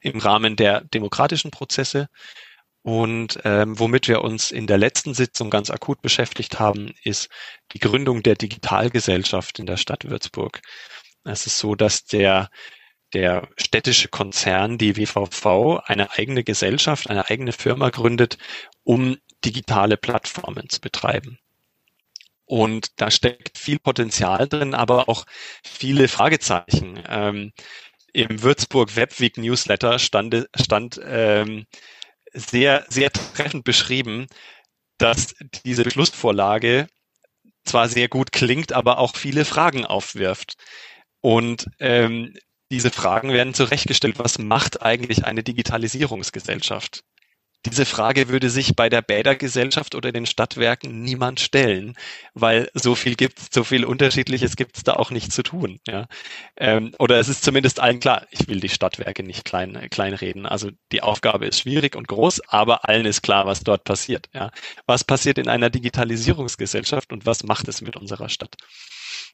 [0.01, 2.09] im Rahmen der demokratischen Prozesse.
[2.87, 7.27] Und ähm, womit wir uns in der letzten Sitzung ganz akut beschäftigt haben, ist
[7.73, 10.61] die Gründung der Digitalgesellschaft in der Stadt Würzburg.
[11.25, 12.49] Es ist so, dass der,
[13.11, 18.37] der städtische Konzern, die WVV, eine eigene Gesellschaft, eine eigene Firma gründet,
[18.85, 21.39] um digitale Plattformen zu betreiben.
[22.45, 25.25] Und da steckt viel Potenzial drin, aber auch
[25.61, 27.03] viele Fragezeichen.
[27.09, 27.51] Ähm,
[28.13, 31.65] Im Würzburg Webweek Newsletter stand, stand ähm,
[32.39, 34.27] sehr, sehr treffend beschrieben,
[34.97, 36.87] dass diese Beschlussvorlage
[37.65, 40.55] zwar sehr gut klingt, aber auch viele Fragen aufwirft.
[41.21, 42.33] Und ähm,
[42.71, 44.19] diese Fragen werden zurechtgestellt.
[44.19, 47.03] Was macht eigentlich eine Digitalisierungsgesellschaft?
[47.69, 51.97] Diese Frage würde sich bei der Bädergesellschaft oder den Stadtwerken niemand stellen,
[52.33, 55.81] weil so viel gibt, so viel Unterschiedliches gibt es da auch nicht zu tun.
[55.85, 56.07] Ja.
[56.55, 60.45] Ähm, oder es ist zumindest allen klar, ich will die Stadtwerke nicht klein, kleinreden.
[60.45, 64.29] Also die Aufgabe ist schwierig und groß, aber allen ist klar, was dort passiert.
[64.33, 64.51] Ja.
[64.85, 68.55] Was passiert in einer Digitalisierungsgesellschaft und was macht es mit unserer Stadt?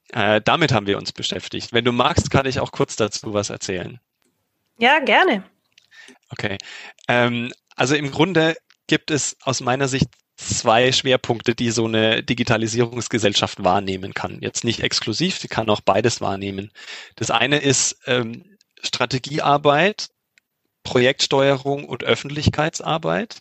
[0.09, 1.71] Äh, damit haben wir uns beschäftigt.
[1.71, 3.99] Wenn du magst, kann ich auch kurz dazu was erzählen.
[4.79, 5.43] Ja, gerne.
[6.29, 6.57] Okay.
[7.07, 8.55] Ähm, also im Grunde
[8.87, 14.39] gibt es aus meiner Sicht zwei Schwerpunkte, die so eine Digitalisierungsgesellschaft wahrnehmen kann.
[14.41, 16.71] Jetzt nicht exklusiv, sie kann auch beides wahrnehmen.
[17.15, 20.09] Das eine ist ähm, Strategiearbeit,
[20.83, 23.37] Projektsteuerung und Öffentlichkeitsarbeit.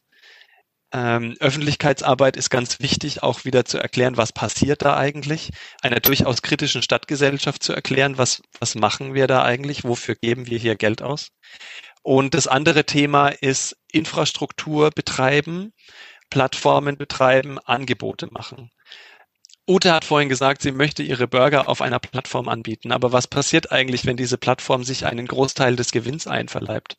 [0.92, 5.50] Ähm, Öffentlichkeitsarbeit ist ganz wichtig, auch wieder zu erklären, was passiert da eigentlich,
[5.80, 10.58] einer durchaus kritischen Stadtgesellschaft zu erklären, was, was machen wir da eigentlich, wofür geben wir
[10.58, 11.30] hier Geld aus.
[12.02, 15.72] Und das andere Thema ist Infrastruktur betreiben,
[16.28, 18.70] Plattformen betreiben, Angebote machen.
[19.68, 22.90] Ute hat vorhin gesagt, sie möchte ihre Burger auf einer Plattform anbieten.
[22.90, 26.96] Aber was passiert eigentlich, wenn diese Plattform sich einen Großteil des Gewinns einverleibt?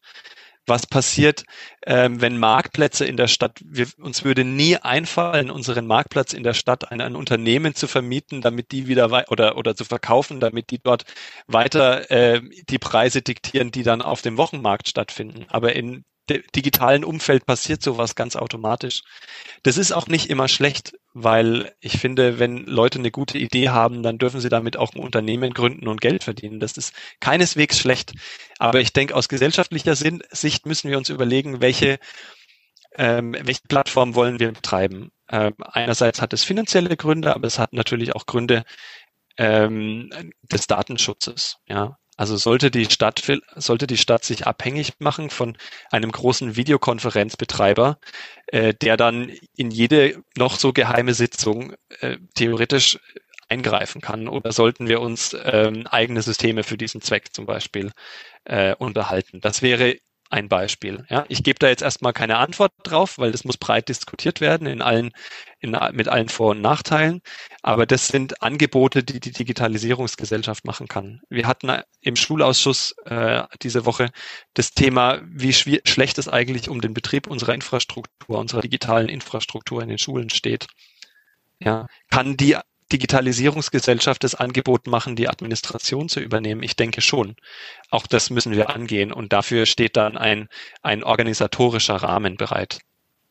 [0.65, 1.43] Was passiert,
[1.85, 6.53] ähm, wenn Marktplätze in der Stadt, wir, uns würde nie einfallen, unseren Marktplatz in der
[6.53, 10.79] Stadt an ein Unternehmen zu vermieten, damit die wieder oder, oder zu verkaufen, damit die
[10.79, 11.03] dort
[11.47, 15.45] weiter äh, die Preise diktieren, die dann auf dem Wochenmarkt stattfinden.
[15.49, 19.01] Aber in digitalen Umfeld passiert sowas ganz automatisch.
[19.63, 24.01] Das ist auch nicht immer schlecht, weil ich finde, wenn Leute eine gute Idee haben,
[24.01, 26.59] dann dürfen sie damit auch ein Unternehmen gründen und Geld verdienen.
[26.59, 28.13] Das ist keineswegs schlecht.
[28.57, 31.99] Aber ich denke, aus gesellschaftlicher Sicht müssen wir uns überlegen, welche,
[32.95, 35.11] ähm, welche Plattform wollen wir betreiben.
[35.29, 38.63] Ähm, einerseits hat es finanzielle Gründe, aber es hat natürlich auch Gründe
[39.37, 40.09] ähm,
[40.51, 41.57] des Datenschutzes.
[41.67, 43.23] Ja, also sollte die Stadt,
[43.55, 45.57] sollte die Stadt sich abhängig machen von
[45.91, 47.97] einem großen Videokonferenzbetreiber,
[48.47, 52.99] äh, der dann in jede noch so geheime Sitzung äh, theoretisch
[53.49, 54.27] eingreifen kann?
[54.27, 57.91] Oder sollten wir uns ähm, eigene Systeme für diesen Zweck zum Beispiel
[58.45, 59.41] äh, unterhalten?
[59.41, 59.97] Das wäre
[60.33, 61.05] ein Beispiel.
[61.09, 64.65] Ja, ich gebe da jetzt erstmal keine Antwort drauf, weil das muss breit diskutiert werden
[64.65, 65.11] in allen,
[65.59, 67.21] in, mit allen Vor- und Nachteilen.
[67.61, 71.21] Aber das sind Angebote, die die Digitalisierungsgesellschaft machen kann.
[71.29, 71.71] Wir hatten
[72.01, 74.09] im Schulausschuss äh, diese Woche
[74.55, 79.89] das Thema, wie schlecht es eigentlich um den Betrieb unserer Infrastruktur, unserer digitalen Infrastruktur in
[79.89, 80.65] den Schulen steht.
[81.59, 82.57] Ja, kann die
[82.93, 86.61] Digitalisierungsgesellschaft das Angebot machen, die Administration zu übernehmen?
[86.61, 87.35] Ich denke schon.
[87.89, 90.47] Auch das müssen wir angehen und dafür steht dann ein,
[90.83, 92.79] ein organisatorischer Rahmen bereit.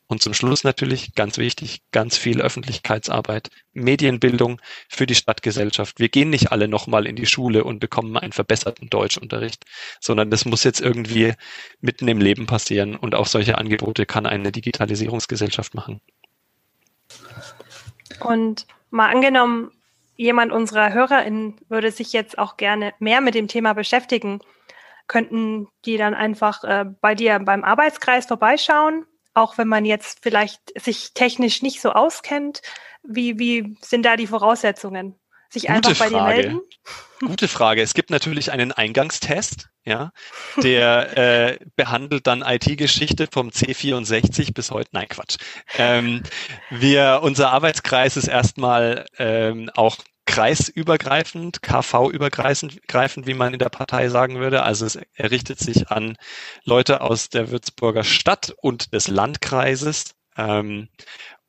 [0.07, 5.97] Und zum Schluss natürlich, ganz wichtig, ganz viel Öffentlichkeitsarbeit, Medienbildung für die Stadtgesellschaft.
[5.97, 9.63] Wir gehen nicht alle nochmal in die Schule und bekommen einen verbesserten Deutschunterricht,
[10.01, 11.33] sondern das muss jetzt irgendwie
[11.79, 12.95] mitten im Leben passieren.
[12.97, 16.01] Und auch solche Angebote kann eine Digitalisierungsgesellschaft machen.
[18.19, 19.71] Und mal angenommen,
[20.15, 24.39] jemand unserer HörerInnen würde sich jetzt auch gerne mehr mit dem Thema beschäftigen.
[25.07, 29.05] Könnten die dann einfach äh, bei dir beim Arbeitskreis vorbeischauen?
[29.33, 32.61] Auch wenn man jetzt vielleicht sich technisch nicht so auskennt.
[33.01, 35.19] Wie, wie sind da die Voraussetzungen?
[35.53, 36.41] Sich Gute einfach bei Frage.
[36.41, 36.61] dir melden?
[37.19, 37.83] Gute Frage.
[37.83, 40.11] Es gibt natürlich einen Eingangstest, ja,
[40.63, 44.89] der äh, behandelt dann IT-Geschichte vom C64 bis heute.
[44.93, 45.37] Nein, Quatsch.
[45.77, 46.23] Ähm,
[46.71, 54.39] wir, unser Arbeitskreis ist erstmal ähm, auch kreisübergreifend, KV-übergreifend, wie man in der Partei sagen
[54.39, 54.63] würde.
[54.63, 56.17] Also es errichtet sich an
[56.63, 60.15] Leute aus der Würzburger Stadt und des Landkreises.
[60.35, 60.89] Ähm,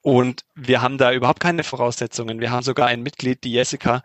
[0.04, 2.38] und wir haben da überhaupt keine Voraussetzungen.
[2.38, 4.02] Wir haben sogar ein Mitglied, die Jessica,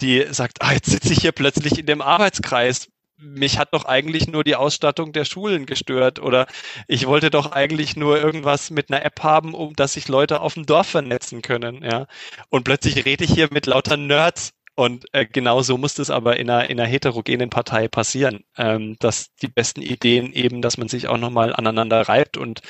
[0.00, 2.88] die sagt, ah, jetzt sitze ich hier plötzlich in dem Arbeitskreis
[3.18, 6.46] mich hat doch eigentlich nur die Ausstattung der Schulen gestört oder
[6.86, 10.54] ich wollte doch eigentlich nur irgendwas mit einer App haben, um dass sich Leute auf
[10.54, 12.06] dem Dorf vernetzen können, ja.
[12.50, 16.36] Und plötzlich rede ich hier mit lauter Nerds und äh, genau so muss das aber
[16.38, 20.88] in einer, in einer heterogenen Partei passieren, ähm, dass die besten Ideen eben, dass man
[20.88, 22.60] sich auch nochmal aneinander reibt und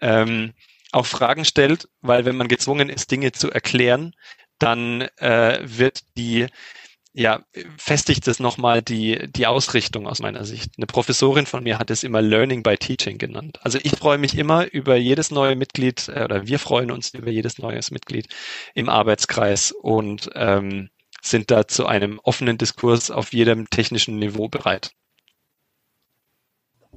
[0.00, 0.52] ähm,
[0.92, 4.14] auch Fragen stellt, weil wenn man gezwungen ist, Dinge zu erklären,
[4.58, 6.46] dann äh, wird die
[7.14, 7.44] ja,
[7.76, 10.72] festigt es nochmal die, die Ausrichtung aus meiner Sicht.
[10.78, 13.58] Eine Professorin von mir hat es immer Learning by Teaching genannt.
[13.62, 17.30] Also ich freue mich immer über jedes neue Mitglied äh, oder wir freuen uns über
[17.30, 18.28] jedes neues Mitglied
[18.74, 20.88] im Arbeitskreis und ähm,
[21.20, 24.92] sind da zu einem offenen Diskurs auf jedem technischen Niveau bereit.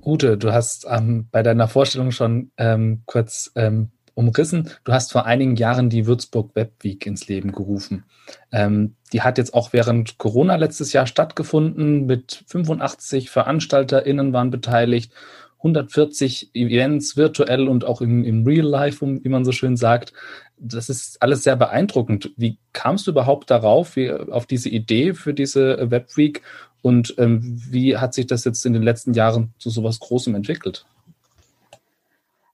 [0.05, 4.69] Ute, du hast ähm, bei deiner Vorstellung schon ähm, kurz ähm, umrissen.
[4.83, 8.05] Du hast vor einigen Jahren die Würzburg Web Week ins Leben gerufen.
[8.51, 12.05] Ähm, die hat jetzt auch während Corona letztes Jahr stattgefunden.
[12.05, 15.11] Mit 85 VeranstalterInnen waren beteiligt.
[15.57, 20.13] 140 Events virtuell und auch im, im Real Life, wie man so schön sagt.
[20.57, 22.31] Das ist alles sehr beeindruckend.
[22.37, 26.43] Wie kamst du überhaupt darauf, wie, auf diese Idee für diese Web Week
[26.86, 30.86] und ähm, wie hat sich das jetzt in den letzten Jahren zu sowas Großem entwickelt?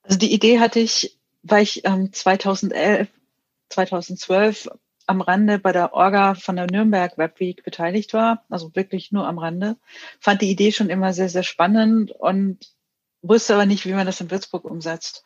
[0.04, 3.10] Also die Idee hatte ich weil ich ähm, 2011,
[3.70, 4.70] 2012
[5.08, 9.28] am Rande bei der Orga von der Nürnberg Web Week beteiligt war, also wirklich nur
[9.28, 9.78] am Rande,
[10.20, 12.60] fand die Idee schon immer sehr, sehr spannend und
[13.22, 15.24] wusste aber nicht, wie man das in Würzburg umsetzt.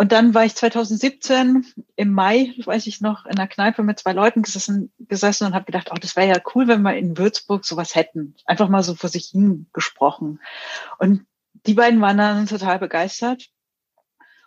[0.00, 4.14] Und dann war ich 2017 im Mai, weiß ich noch, in einer Kneipe mit zwei
[4.14, 7.66] Leuten gesessen, gesessen und habe gedacht, oh, das wäre ja cool, wenn wir in Würzburg
[7.66, 8.34] sowas hätten.
[8.46, 10.40] Einfach mal so vor sich hin gesprochen.
[10.98, 11.26] Und
[11.66, 13.50] die beiden waren dann total begeistert.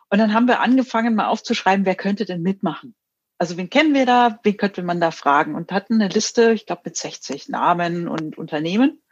[0.10, 2.95] Und dann haben wir angefangen, mal aufzuschreiben, wer könnte denn mitmachen.
[3.38, 5.54] Also wen kennen wir da, wen könnte man da fragen?
[5.54, 9.04] Und hatten eine Liste, ich glaube, mit 60 Namen und Unternehmen.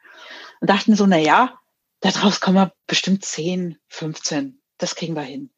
[0.59, 1.59] Und dachten so, na ja,
[1.99, 4.59] daraus kommen wir bestimmt 10, 15.
[4.79, 5.50] Das kriegen wir hin.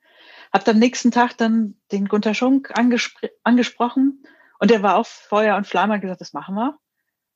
[0.53, 4.23] Hab am nächsten Tag dann den Gunter Schunk angespr angesprochen
[4.59, 6.77] und der war auch Feuer und Flamme gesagt, das machen wir.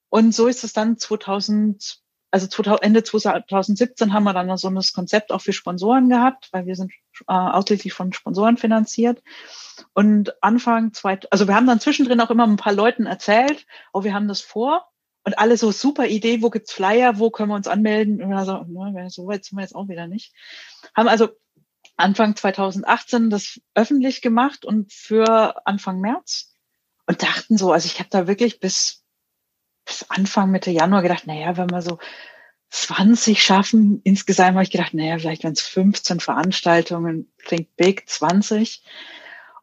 [0.09, 1.99] Und so ist es dann 2000,
[2.31, 6.75] also Ende 2017 haben wir dann so ein Konzept auch für Sponsoren gehabt, weil wir
[6.75, 6.91] sind
[7.27, 9.21] äh, ausschließlich von Sponsoren finanziert.
[9.93, 14.03] Und Anfang zwei, also wir haben dann zwischendrin auch immer ein paar Leuten erzählt, oh,
[14.03, 14.87] wir haben das vor.
[15.23, 18.21] Und alle so super Idee, wo gibt's Flyer, wo können wir uns anmelden?
[18.21, 20.33] Und so, na, so weit sind wir jetzt auch wieder nicht.
[20.95, 21.29] Haben also
[21.97, 26.53] Anfang 2018 das öffentlich gemacht und für Anfang März
[27.07, 29.03] und dachten so, also ich habe da wirklich bis
[29.87, 31.97] bis Anfang Mitte Januar gedacht, naja, wenn wir so
[32.69, 38.83] 20 schaffen, insgesamt habe ich gedacht, naja, vielleicht wenn es 15 Veranstaltungen, think big, 20.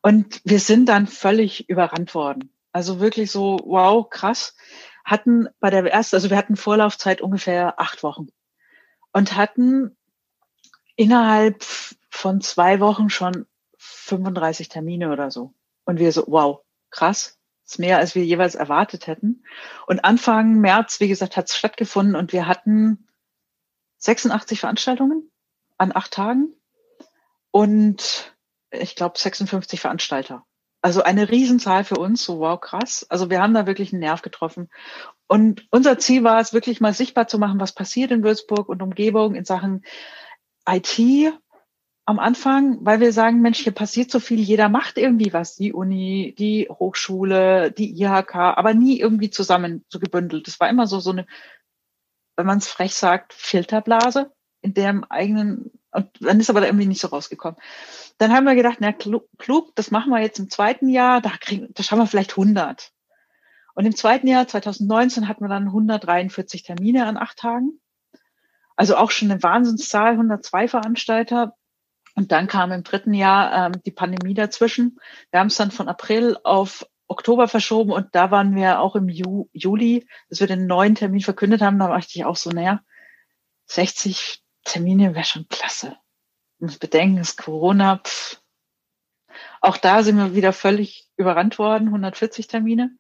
[0.03, 2.51] Und wir sind dann völlig überrannt worden.
[2.72, 4.57] Also wirklich so, wow, krass.
[5.05, 8.28] Hatten bei der ersten, also wir hatten Vorlaufzeit ungefähr acht Wochen
[9.12, 9.97] und hatten
[10.97, 11.62] innerhalb
[12.14, 13.46] von zwei Wochen schon
[13.76, 15.52] 35 Termine oder so.
[15.84, 16.60] Und wir so, wow,
[16.90, 19.44] krass, ist mehr, als wir jeweils erwartet hätten.
[19.86, 23.08] Und Anfang März, wie gesagt, hat es stattgefunden und wir hatten
[23.98, 25.30] 86 Veranstaltungen
[25.76, 26.54] an acht Tagen
[27.50, 28.34] und
[28.70, 30.46] ich glaube 56 Veranstalter.
[30.82, 33.06] Also eine Riesenzahl für uns, so wow, krass.
[33.08, 34.70] Also wir haben da wirklich einen Nerv getroffen.
[35.26, 38.82] Und unser Ziel war es, wirklich mal sichtbar zu machen, was passiert in Würzburg und
[38.82, 39.84] Umgebung in Sachen
[40.66, 41.34] IT,
[42.07, 45.72] am Anfang, weil wir sagen, Mensch, hier passiert so viel, jeder macht irgendwie was, die
[45.72, 50.46] Uni, die Hochschule, die IHK, aber nie irgendwie zusammen so gebündelt.
[50.46, 51.26] Das war immer so, so eine,
[52.36, 56.86] wenn man es frech sagt, Filterblase, in der eigenen Und dann ist aber da irgendwie
[56.86, 57.59] nicht so rausgekommen.
[58.18, 61.68] Dann haben wir gedacht, na klug, das machen wir jetzt im zweiten Jahr, da, kriegen,
[61.72, 62.92] da schauen wir vielleicht 100.
[63.74, 67.80] Und im zweiten Jahr, 2019, hatten wir dann 143 Termine an acht Tagen.
[68.76, 71.55] Also auch schon eine Wahnsinnszahl, 102 Veranstalter.
[72.14, 75.00] Und dann kam im dritten Jahr ähm, die Pandemie dazwischen.
[75.30, 79.08] Wir haben es dann von April auf Oktober verschoben und da waren wir auch im
[79.08, 81.78] Ju Juli, dass wir den neuen Termin verkündet haben.
[81.78, 82.80] Da war ich auch so, naja,
[83.66, 85.96] 60 Termine wäre schon klasse.
[86.60, 87.98] Und bedenken, ist Corona.
[87.98, 88.40] Pff.
[89.60, 92.96] Auch da sind wir wieder völlig überrannt worden, 140 Termine.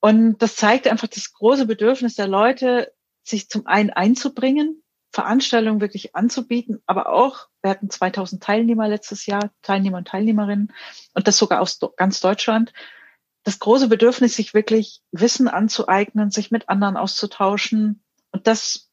[0.00, 2.92] Und das zeigt einfach das große Bedürfnis der Leute,
[3.22, 4.82] sich zum einen einzubringen,
[5.14, 10.72] Veranstaltungen wirklich anzubieten, aber auch, wir hatten 2000 Teilnehmer letztes Jahr, Teilnehmer und Teilnehmerinnen,
[11.14, 12.72] und das sogar aus ganz Deutschland.
[13.44, 18.02] Das große Bedürfnis, sich wirklich Wissen anzueignen, sich mit anderen auszutauschen.
[18.32, 18.90] Und das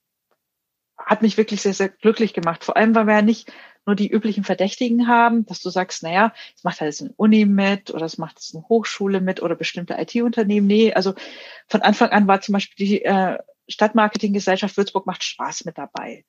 [0.96, 2.64] hat mich wirklich sehr, sehr glücklich gemacht.
[2.64, 3.52] Vor allem, weil wir ja nicht
[3.88, 7.92] nur die üblichen Verdächtigen haben, dass du sagst, naja, es macht halt eine Uni mit
[7.92, 10.68] oder es macht eine Hochschule mit oder bestimmte IT-Unternehmen.
[10.68, 11.16] Nee, also
[11.68, 13.40] von Anfang an war zum Beispiel die äh,
[13.72, 16.26] Stadtmarketinggesellschaft Würzburg macht Spaß mit dabei.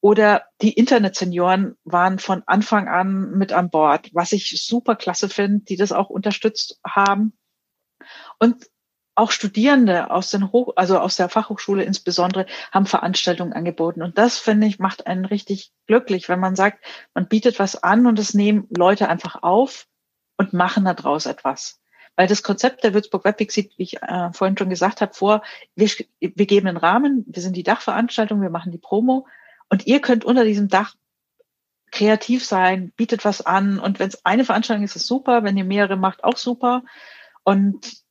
[0.00, 5.64] Oder die Internetsenioren waren von Anfang an mit an Bord, was ich super klasse finde,
[5.64, 7.36] die das auch unterstützt haben.
[8.38, 8.66] Und
[9.16, 14.02] auch Studierende aus den Hoch, also aus der Fachhochschule insbesondere, haben Veranstaltungen angeboten.
[14.02, 16.84] Und das, finde ich, macht einen richtig glücklich, wenn man sagt,
[17.14, 19.86] man bietet was an und es nehmen Leute einfach auf
[20.36, 21.80] und machen daraus etwas.
[22.16, 25.42] Weil das Konzept der Würzburg Webweek sieht, wie ich äh, vorhin schon gesagt habe, vor,
[25.74, 25.88] wir,
[26.20, 29.26] wir geben einen Rahmen, wir sind die Dachveranstaltung, wir machen die Promo
[29.68, 30.94] und ihr könnt unter diesem Dach
[31.92, 35.56] kreativ sein, bietet was an und wenn es eine Veranstaltung ist, ist es super, wenn
[35.56, 36.82] ihr mehrere macht, auch super.
[37.44, 38.02] Und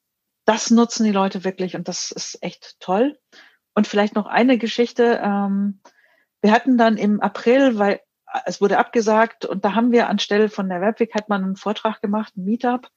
[0.46, 3.18] das nutzen die Leute wirklich und das ist echt toll.
[3.74, 5.20] Und vielleicht noch eine Geschichte.
[5.22, 5.82] Ähm,
[6.42, 8.00] wir hatten dann im April, weil
[8.46, 12.02] es wurde abgesagt und da haben wir anstelle von der Webweg hat man einen Vortrag
[12.02, 12.90] gemacht, ein Meetup.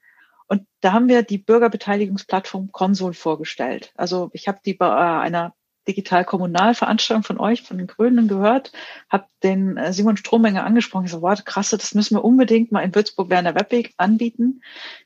[0.49, 3.93] Und da haben wir die Bürgerbeteiligungsplattform Consol vorgestellt.
[3.97, 5.55] Also ich habe die bei einer
[5.87, 8.73] digital-kommunal-Veranstaltung von euch, von den Grünen gehört,
[9.09, 11.07] habe den äh, Simon Strohmenger angesprochen.
[11.07, 14.63] Ich so, wow, krasse, das müssen wir unbedingt mal in Würzburg während der Webweg anbieten.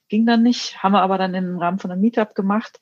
[0.08, 2.80] Ging dann nicht, haben wir aber dann im Rahmen von einem Meetup gemacht.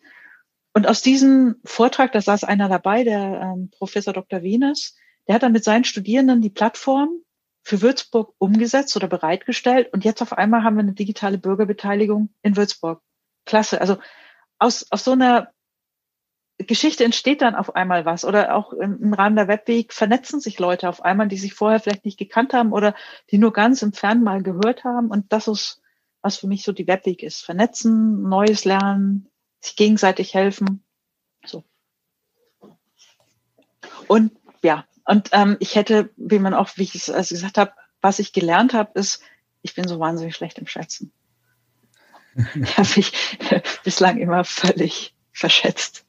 [0.72, 4.42] Und aus diesem Vortrag, da saß einer dabei, der ähm, Professor Dr.
[4.42, 4.96] Wieners,
[5.26, 7.10] der hat dann mit seinen Studierenden die Plattform
[7.62, 9.92] für Würzburg umgesetzt oder bereitgestellt.
[9.92, 13.02] Und jetzt auf einmal haben wir eine digitale Bürgerbeteiligung in Würzburg.
[13.44, 13.80] Klasse.
[13.80, 13.98] Also
[14.58, 15.52] aus, aus so einer
[16.66, 20.88] Geschichte entsteht dann auf einmal was oder auch im, Rahmen der Webweg vernetzen sich Leute
[20.88, 22.94] auf einmal, die sich vorher vielleicht nicht gekannt haben oder
[23.30, 25.08] die nur ganz im Fern mal gehört haben.
[25.08, 25.80] Und das ist,
[26.22, 27.42] was für mich so die Webweg ist.
[27.42, 29.28] Vernetzen, Neues lernen,
[29.60, 30.84] sich gegenseitig helfen.
[31.46, 31.64] So.
[34.06, 34.32] Und
[34.62, 38.20] ja, und ähm, ich hätte, wie man auch, wie ich es also gesagt habe, was
[38.20, 39.20] ich gelernt habe, ist,
[39.60, 41.10] ich bin so wahnsinnig schlecht im Schätzen.
[42.36, 43.12] habe ich
[43.84, 46.04] bislang immer völlig verschätzt.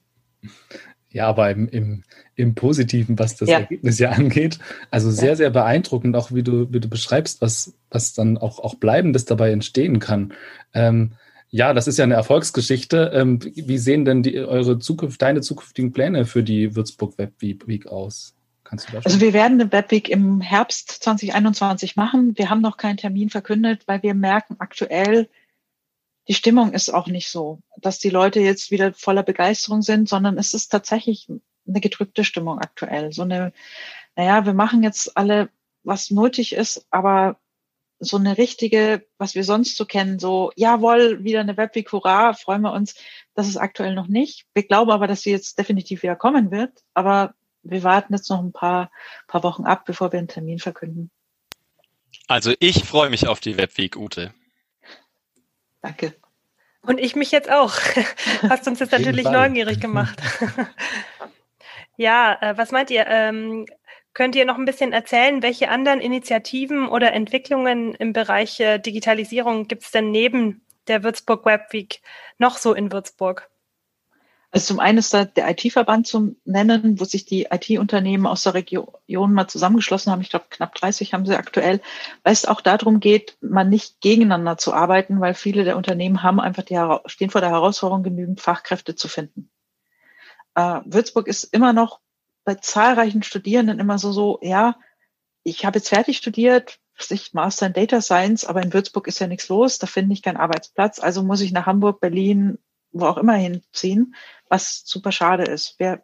[1.10, 2.04] Ja, aber im, im,
[2.36, 3.62] im Positiven, was das ja.
[3.62, 4.60] Ergebnis ja angeht.
[4.92, 5.36] Also sehr, ja.
[5.36, 9.52] sehr beeindruckend, auch wie du, wie du beschreibst, was, was dann auch, auch Bleibendes dabei
[9.52, 10.34] entstehen kann.
[10.76, 11.14] Ähm,
[11.50, 13.12] ja, das ist ja eine Erfolgsgeschichte.
[13.16, 17.88] Ähm, wie sehen denn die, eure Zukunft, deine zukünftigen Pläne für die Würzburg Web Week
[17.88, 18.36] aus?
[18.72, 22.38] Kannst du da also wir werden eine Webweek im Herbst 2021 machen.
[22.38, 25.30] Wir haben noch keinen Termin verkündet, weil wir merken aktuell,
[26.30, 30.38] die Stimmung ist auch nicht so, dass die Leute jetzt wieder voller Begeisterung sind, sondern
[30.38, 31.30] es ist tatsächlich
[31.68, 33.12] eine gedrückte Stimmung aktuell.
[33.12, 33.52] So eine,
[34.16, 35.50] naja, wir machen jetzt alle,
[35.84, 37.42] was nötig ist, aber
[38.00, 42.62] so eine richtige, was wir sonst so kennen, so, jawohl, wieder eine Webweek, hurra, freuen
[42.62, 42.96] wir uns,
[43.36, 44.46] das ist aktuell noch nicht.
[44.54, 48.40] Wir glauben aber, dass sie jetzt definitiv wieder kommen wird, aber wir warten jetzt noch
[48.40, 48.92] ein paar,
[49.28, 51.12] paar Wochen ab, bevor wir einen Termin verkünden.
[52.28, 54.34] Also ich freue mich auf die Webweek, Ute.
[55.82, 56.16] Danke.
[56.82, 57.74] Und ich mich jetzt auch.
[58.50, 60.20] Hast uns jetzt natürlich neugierig gemacht.
[61.98, 63.06] ja, äh, was meint ihr?
[63.08, 63.66] Ähm,
[64.14, 69.68] könnt ihr noch ein bisschen erzählen, welche anderen Initiativen oder Entwicklungen im Bereich äh, Digitalisierung
[69.68, 72.02] gibt es denn neben der Würzburg Web Week
[72.40, 73.51] noch so in Würzburg?
[74.54, 78.54] Also zum einen ist da der IT-Verband zu nennen, wo sich die IT-Unternehmen aus der
[78.54, 80.22] Region mal zusammengeschlossen haben.
[80.22, 81.80] Ich glaube, knapp 30 haben sie aktuell,
[82.24, 86.42] weil es auch darum geht, mal nicht gegeneinander zu arbeiten, weil viele der Unternehmen haben
[86.42, 89.50] einfach die, stehen vor der Herausforderung, genügend Fachkräfte zu finden.
[90.56, 92.02] Äh, Würzburg ist immer noch
[92.44, 94.76] bei zahlreichen Studierenden immer so, so, ja,
[95.44, 96.80] ich habe jetzt fertig studiert,
[97.10, 100.22] ich Master in Data Science, aber in Würzburg ist ja nichts los, da finde ich
[100.22, 102.60] keinen Arbeitsplatz, also muss ich nach Hamburg, Berlin,
[102.92, 104.16] wo auch immer hinziehen,
[104.50, 105.80] was super schade ist.
[105.80, 106.04] Wir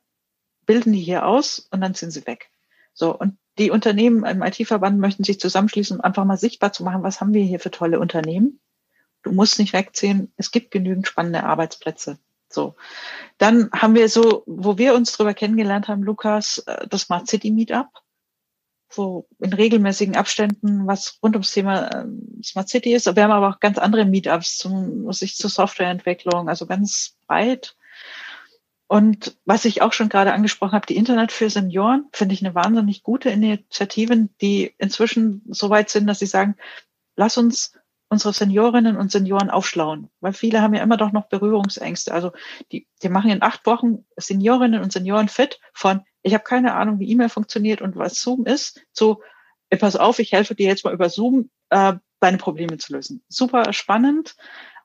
[0.66, 2.50] bilden die hier aus und dann sind sie weg.
[2.94, 7.04] So, und die Unternehmen im IT-Verband möchten sich zusammenschließen, um einfach mal sichtbar zu machen,
[7.04, 8.60] was haben wir hier für tolle Unternehmen.
[9.24, 10.32] Du musst nicht wegziehen.
[10.38, 12.20] Es gibt genügend spannende Arbeitsplätze.
[12.50, 12.76] So.
[13.38, 17.52] Dann haben wir so, wo wir uns drüber kennengelernt haben, Lukas, äh, das Smart City
[17.52, 17.88] Meetup.
[18.90, 23.14] So in regelmäßigen Abständen, was rund ums Thema ähm, Smart City ist.
[23.14, 27.76] Wir haben aber auch ganz andere Meetups zum, sich zur Softwareentwicklung, also ganz breit.
[28.88, 32.56] Und was ich auch schon gerade angesprochen habe, die Internet für Senioren, finde ich eine
[32.56, 36.56] wahnsinnig gute Initiative, die inzwischen so weit sind, dass sie sagen,
[37.18, 37.74] lass uns
[38.10, 42.14] unsere Seniorinnen und Senioren aufschlauen, weil viele haben ja immer doch noch Berührungsängste.
[42.14, 42.32] Also
[42.72, 47.00] die, die machen in acht Wochen Seniorinnen und Senioren fit von, ich habe keine Ahnung,
[47.00, 49.22] wie E-Mail funktioniert und was Zoom ist, zu,
[49.70, 53.24] ey, pass auf, ich helfe dir jetzt mal über Zoom, äh, deine Probleme zu lösen.
[53.28, 54.36] Super spannend.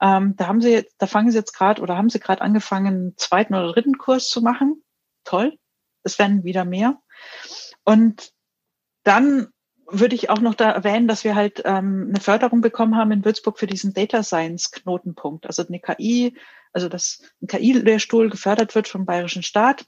[0.00, 3.16] Ähm, da haben sie, da fangen sie jetzt gerade oder haben sie gerade angefangen, einen
[3.16, 4.82] zweiten oder dritten Kurs zu machen.
[5.24, 5.58] Toll.
[6.02, 6.98] Es werden wieder mehr.
[7.84, 8.32] Und
[9.04, 9.48] dann
[9.86, 13.24] würde ich auch noch da erwähnen, dass wir halt ähm, eine Förderung bekommen haben in
[13.24, 15.46] Würzburg für diesen Data Science Knotenpunkt.
[15.46, 16.36] Also eine KI,
[16.72, 19.84] also dass ein KI-Lehrstuhl gefördert wird vom Bayerischen Staat.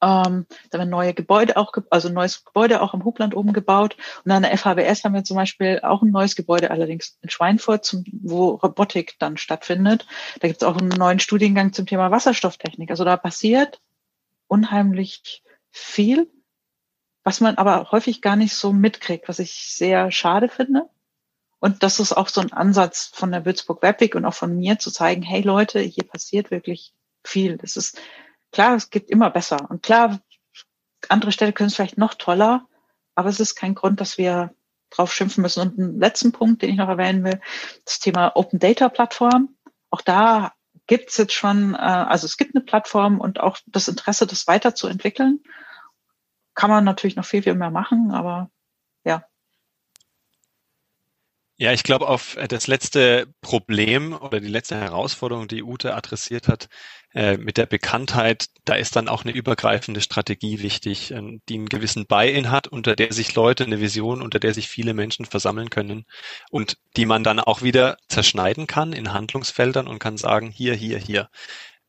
[0.00, 3.96] Ähm, da werden neue Gebäude auch, also neues Gebäude auch am Hubland oben gebaut.
[4.24, 7.84] Und an der FHWS haben wir zum Beispiel auch ein neues Gebäude, allerdings in Schweinfurt,
[7.84, 10.06] zum, wo Robotik dann stattfindet.
[10.40, 12.90] Da gibt es auch einen neuen Studiengang zum Thema Wasserstofftechnik.
[12.90, 13.80] Also da passiert
[14.48, 16.28] unheimlich viel
[17.24, 20.88] was man aber häufig gar nicht so mitkriegt, was ich sehr schade finde.
[21.58, 24.78] Und das ist auch so ein Ansatz von der Würzburg Webweg und auch von mir
[24.78, 26.92] zu zeigen, hey Leute, hier passiert wirklich
[27.24, 27.56] viel.
[27.56, 27.98] Das ist
[28.54, 29.70] klar, es gibt immer besser.
[29.70, 30.20] Und klar,
[31.08, 32.66] andere Städte können es vielleicht noch toller,
[33.14, 34.54] aber es ist kein Grund, dass wir
[34.90, 35.60] drauf schimpfen müssen.
[35.60, 37.40] Und einen letzten Punkt, den ich noch erwähnen will,
[37.84, 39.56] das Thema Open Data Plattform.
[39.90, 40.54] Auch da
[40.86, 44.46] gibt es jetzt schon, äh, also es gibt eine Plattform und auch das Interesse, das
[44.46, 45.42] weiterzuentwickeln
[46.54, 48.50] kann man natürlich noch viel, viel mehr machen, aber
[49.04, 49.24] ja.
[51.56, 56.68] Ja, ich glaube, auf das letzte Problem oder die letzte Herausforderung, die Ute adressiert hat,
[57.14, 61.68] äh, mit der Bekanntheit, da ist dann auch eine übergreifende Strategie wichtig, äh, die einen
[61.68, 65.70] gewissen Buy-in hat, unter der sich Leute eine Vision, unter der sich viele Menschen versammeln
[65.70, 66.06] können
[66.50, 70.98] und die man dann auch wieder zerschneiden kann in Handlungsfeldern und kann sagen, hier, hier,
[70.98, 71.28] hier.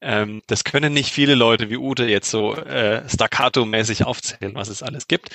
[0.01, 4.83] Ähm, das können nicht viele Leute wie Ute jetzt so äh, staccato-mäßig aufzählen, was es
[4.83, 5.29] alles gibt.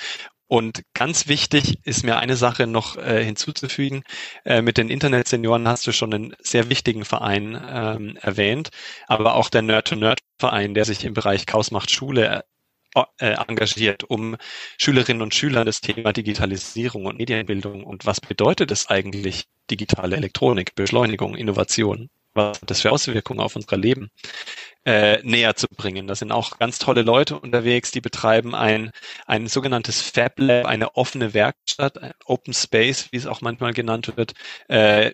[0.47, 4.03] Und ganz wichtig ist mir eine Sache noch äh, hinzuzufügen.
[4.43, 8.69] Äh, mit den Internetsenioren hast du schon einen sehr wichtigen Verein ähm, erwähnt,
[9.07, 12.43] aber auch der Nerd-to-Nerd-Verein, der sich im Bereich Chaos macht Schule
[12.95, 14.35] äh, engagiert, um
[14.77, 20.75] Schülerinnen und Schülern das Thema Digitalisierung und Medienbildung und was bedeutet es eigentlich digitale Elektronik,
[20.75, 24.09] Beschleunigung, Innovation was hat das für Auswirkungen auf unser Leben
[24.85, 26.07] äh, näher zu bringen.
[26.07, 28.91] Da sind auch ganz tolle Leute unterwegs, die betreiben ein,
[29.27, 34.33] ein sogenanntes Fab Lab, eine offene Werkstatt, Open Space, wie es auch manchmal genannt wird,
[34.69, 35.11] äh,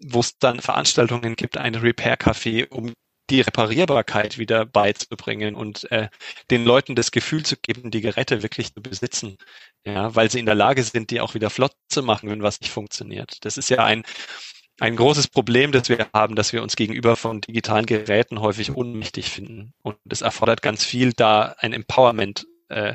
[0.00, 2.92] wo es dann Veranstaltungen gibt, ein Repair-Café, um
[3.30, 6.08] die Reparierbarkeit wieder beizubringen und äh,
[6.50, 9.36] den Leuten das Gefühl zu geben, die Geräte wirklich zu besitzen,
[9.84, 12.60] ja, weil sie in der Lage sind, die auch wieder flott zu machen, wenn was
[12.60, 13.44] nicht funktioniert.
[13.44, 14.04] Das ist ja ein
[14.78, 19.30] ein großes Problem, das wir haben, dass wir uns gegenüber von digitalen Geräten häufig ohnmächtig
[19.30, 19.72] finden.
[19.82, 22.94] Und es erfordert ganz viel, da ein Empowerment äh,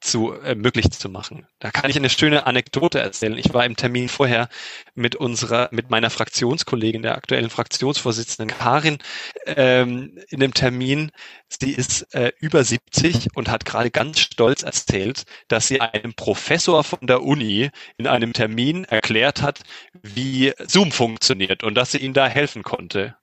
[0.00, 1.46] zu äh, möglich zu machen.
[1.58, 3.38] Da kann ich eine schöne Anekdote erzählen.
[3.38, 4.48] Ich war im Termin vorher
[4.94, 8.98] mit unserer, mit meiner Fraktionskollegin, der aktuellen Fraktionsvorsitzenden Karin,
[9.46, 11.10] ähm, in dem Termin.
[11.48, 16.84] Sie ist äh, über 70 und hat gerade ganz stolz erzählt, dass sie einem Professor
[16.84, 19.60] von der Uni in einem Termin erklärt hat,
[20.02, 23.16] wie Zoom funktioniert und dass sie ihm da helfen konnte.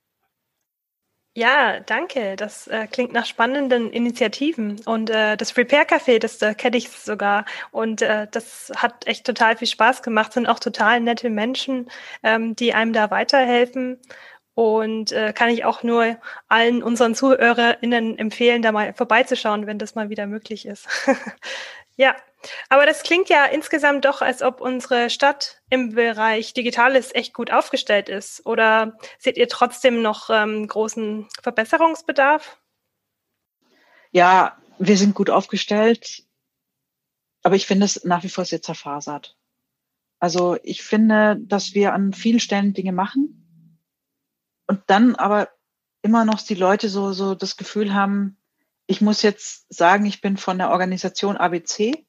[1.36, 2.36] Ja, danke.
[2.36, 4.80] Das äh, klingt nach spannenden Initiativen.
[4.84, 7.44] Und äh, das Repair Café, das äh, kenne ich sogar.
[7.72, 10.32] Und äh, das hat echt total viel Spaß gemacht.
[10.32, 11.90] Sind auch total nette Menschen,
[12.22, 13.98] ähm, die einem da weiterhelfen.
[14.54, 16.16] Und äh, kann ich auch nur
[16.48, 20.86] allen unseren ZuhörerInnen empfehlen, da mal vorbeizuschauen, wenn das mal wieder möglich ist.
[21.96, 22.14] ja,
[22.68, 27.50] aber das klingt ja insgesamt doch, als ob unsere Stadt im Bereich Digitales echt gut
[27.50, 28.44] aufgestellt ist.
[28.46, 32.58] Oder seht ihr trotzdem noch ähm, großen Verbesserungsbedarf?
[34.12, 36.24] Ja, wir sind gut aufgestellt,
[37.42, 39.36] aber ich finde es nach wie vor sehr zerfasert.
[40.18, 43.78] Also ich finde, dass wir an vielen Stellen Dinge machen
[44.66, 45.50] und dann aber
[46.02, 48.38] immer noch die Leute so, so das Gefühl haben,
[48.86, 52.06] ich muss jetzt sagen, ich bin von der Organisation ABC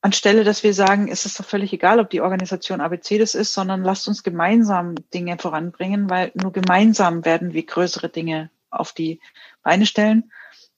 [0.00, 3.52] anstelle, dass wir sagen, es ist doch völlig egal, ob die Organisation ABC das ist,
[3.52, 9.20] sondern lasst uns gemeinsam Dinge voranbringen, weil nur gemeinsam werden wir größere Dinge auf die
[9.62, 10.32] Beine stellen.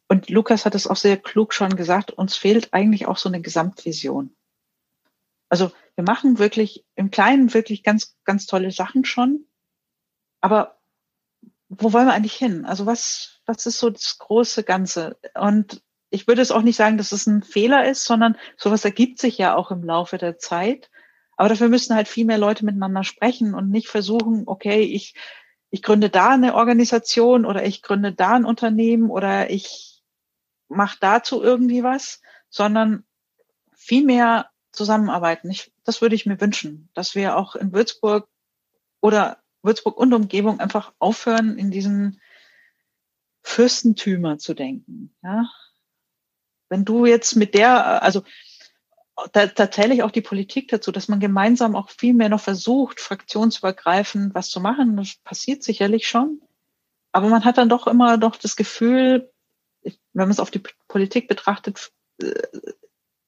[0.08, 3.40] und Lukas hat es auch sehr klug schon gesagt, uns fehlt eigentlich auch so eine
[3.40, 4.34] Gesamtvision.
[5.48, 9.46] Also wir machen wirklich im Kleinen wirklich ganz, ganz tolle Sachen schon.
[10.40, 10.80] Aber
[11.68, 12.64] wo wollen wir eigentlich hin?
[12.64, 15.18] Also was, was ist so das große Ganze?
[15.34, 19.18] Und ich würde es auch nicht sagen, dass es ein Fehler ist, sondern sowas ergibt
[19.18, 20.90] sich ja auch im Laufe der Zeit.
[21.36, 25.14] Aber dafür müssen halt viel mehr Leute miteinander sprechen und nicht versuchen, okay, ich,
[25.70, 30.02] ich gründe da eine Organisation oder ich gründe da ein Unternehmen oder ich
[30.68, 33.04] mache dazu irgendwie was, sondern
[33.72, 35.50] viel mehr zusammenarbeiten.
[35.50, 38.28] Ich, das würde ich mir wünschen, dass wir auch in Würzburg
[39.00, 42.20] oder Würzburg und Umgebung einfach aufhören, in diesen
[43.42, 45.14] Fürstentümer zu denken.
[45.22, 45.48] Ja?
[46.70, 48.22] Wenn du jetzt mit der, also
[49.32, 52.40] da, da zähle ich auch die Politik dazu, dass man gemeinsam auch viel mehr noch
[52.40, 54.96] versucht, fraktionsübergreifend was zu machen.
[54.96, 56.40] Das passiert sicherlich schon.
[57.12, 59.30] Aber man hat dann doch immer noch das Gefühl,
[59.82, 61.92] wenn man es auf die Politik betrachtet,
[62.22, 62.32] äh,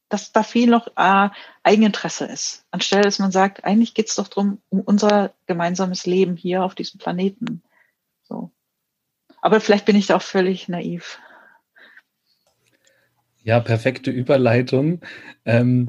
[0.09, 1.30] dass da viel noch äh,
[1.62, 2.64] Eigeninteresse ist.
[2.70, 6.74] Anstelle, dass man sagt, eigentlich geht es doch darum, um unser gemeinsames Leben hier auf
[6.74, 7.62] diesem Planeten.
[8.22, 8.51] So.
[9.40, 11.18] Aber vielleicht bin ich da auch völlig naiv.
[13.45, 15.01] Ja, perfekte Überleitung.
[15.45, 15.88] Ähm,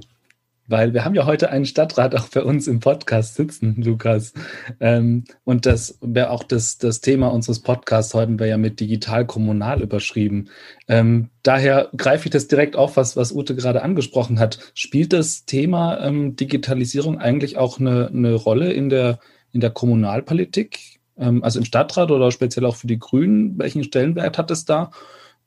[0.67, 4.33] weil wir haben ja heute einen Stadtrat auch bei uns im Podcast sitzen, Lukas.
[4.79, 9.25] Ähm, und das wäre auch das, das Thema unseres Podcasts heute wäre ja mit digital
[9.25, 10.49] kommunal überschrieben.
[10.87, 14.71] Ähm, daher greife ich das direkt auf, was, was Ute gerade angesprochen hat.
[14.73, 19.19] Spielt das Thema ähm, Digitalisierung eigentlich auch eine, eine Rolle in der,
[19.51, 20.79] in der Kommunalpolitik?
[21.17, 23.59] Ähm, also im Stadtrat oder speziell auch für die Grünen?
[23.59, 24.91] Welchen Stellenwert hat es da?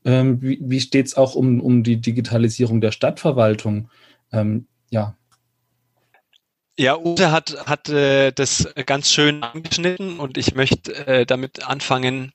[0.07, 3.91] Ähm, wie wie steht es auch um, um die Digitalisierung der Stadtverwaltung?
[4.33, 5.17] Ähm, ja.
[6.79, 12.33] Ja, Ute hat, hat äh, das ganz schön angeschnitten und ich möchte äh, damit anfangen,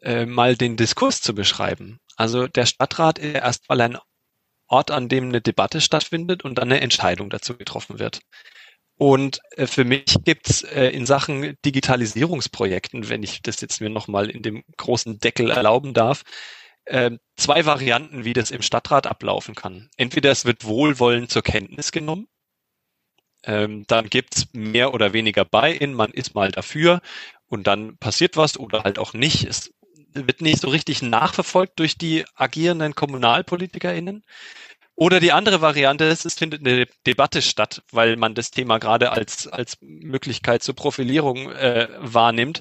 [0.00, 2.00] äh, mal den Diskurs zu beschreiben.
[2.16, 3.98] Also der Stadtrat ist erstmal ein
[4.66, 8.20] Ort, an dem eine Debatte stattfindet und dann eine Entscheidung dazu getroffen wird.
[8.96, 14.28] Und äh, für mich gibt's äh, in Sachen Digitalisierungsprojekten, wenn ich das jetzt mir nochmal
[14.28, 16.24] in dem großen Deckel erlauben darf,
[16.84, 19.90] äh, zwei Varianten, wie das im Stadtrat ablaufen kann.
[19.96, 22.28] Entweder es wird wohlwollend zur Kenntnis genommen,
[23.44, 27.00] ähm, dann gibt's mehr oder weniger Buy-in, man ist mal dafür
[27.46, 29.44] und dann passiert was oder halt auch nicht.
[29.44, 29.72] Es
[30.14, 34.24] wird nicht so richtig nachverfolgt durch die agierenden KommunalpolitikerInnen.
[34.94, 39.10] Oder die andere Variante ist, es findet eine Debatte statt, weil man das Thema gerade
[39.10, 42.60] als, als Möglichkeit zur Profilierung äh, wahrnimmt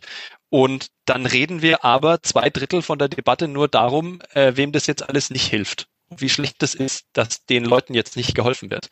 [0.52, 4.86] und dann reden wir aber zwei Drittel von der Debatte nur darum, äh, wem das
[4.86, 5.88] jetzt alles nicht hilft.
[6.10, 8.90] Wie schlecht das ist, dass den Leuten jetzt nicht geholfen wird.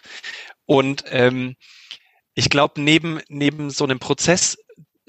[0.66, 1.56] Und ähm,
[2.34, 4.58] ich glaube, neben, neben so einem Prozess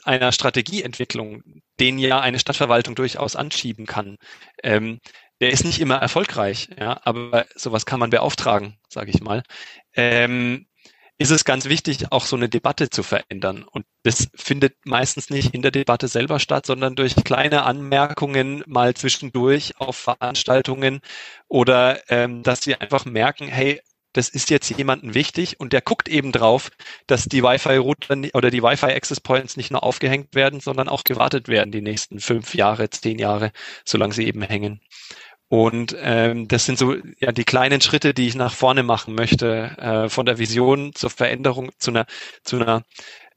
[0.03, 1.44] einer Strategieentwicklung,
[1.78, 4.16] den ja eine Stadtverwaltung durchaus anschieben kann,
[4.64, 4.98] ähm,
[5.40, 9.44] der ist nicht immer erfolgreich, ja, aber sowas kann man beauftragen, sage ich mal.
[9.94, 10.66] Ähm,
[11.21, 13.64] ist es ganz wichtig, auch so eine Debatte zu verändern.
[13.71, 18.95] Und das findet meistens nicht in der Debatte selber statt, sondern durch kleine Anmerkungen mal
[18.95, 21.01] zwischendurch auf Veranstaltungen
[21.47, 23.83] oder ähm, dass sie einfach merken, hey,
[24.14, 26.71] das ist jetzt jemandem wichtig und der guckt eben drauf,
[27.07, 31.71] dass die Wi-Fi-Router oder die Wi-Fi-Access Points nicht nur aufgehängt werden, sondern auch gewartet werden
[31.71, 33.53] die nächsten fünf Jahre, zehn Jahre,
[33.85, 34.81] solange sie eben hängen.
[35.51, 39.76] Und ähm, das sind so ja die kleinen Schritte, die ich nach vorne machen möchte,
[39.78, 42.07] äh, von der Vision zur Veränderung zu einer
[42.44, 42.84] zu einer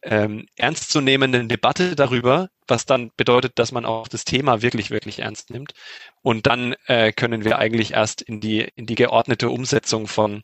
[0.03, 5.49] ähm, ernstzunehmenden Debatte darüber, was dann bedeutet, dass man auch das Thema wirklich wirklich ernst
[5.49, 5.73] nimmt.
[6.21, 10.43] Und dann äh, können wir eigentlich erst in die in die geordnete Umsetzung von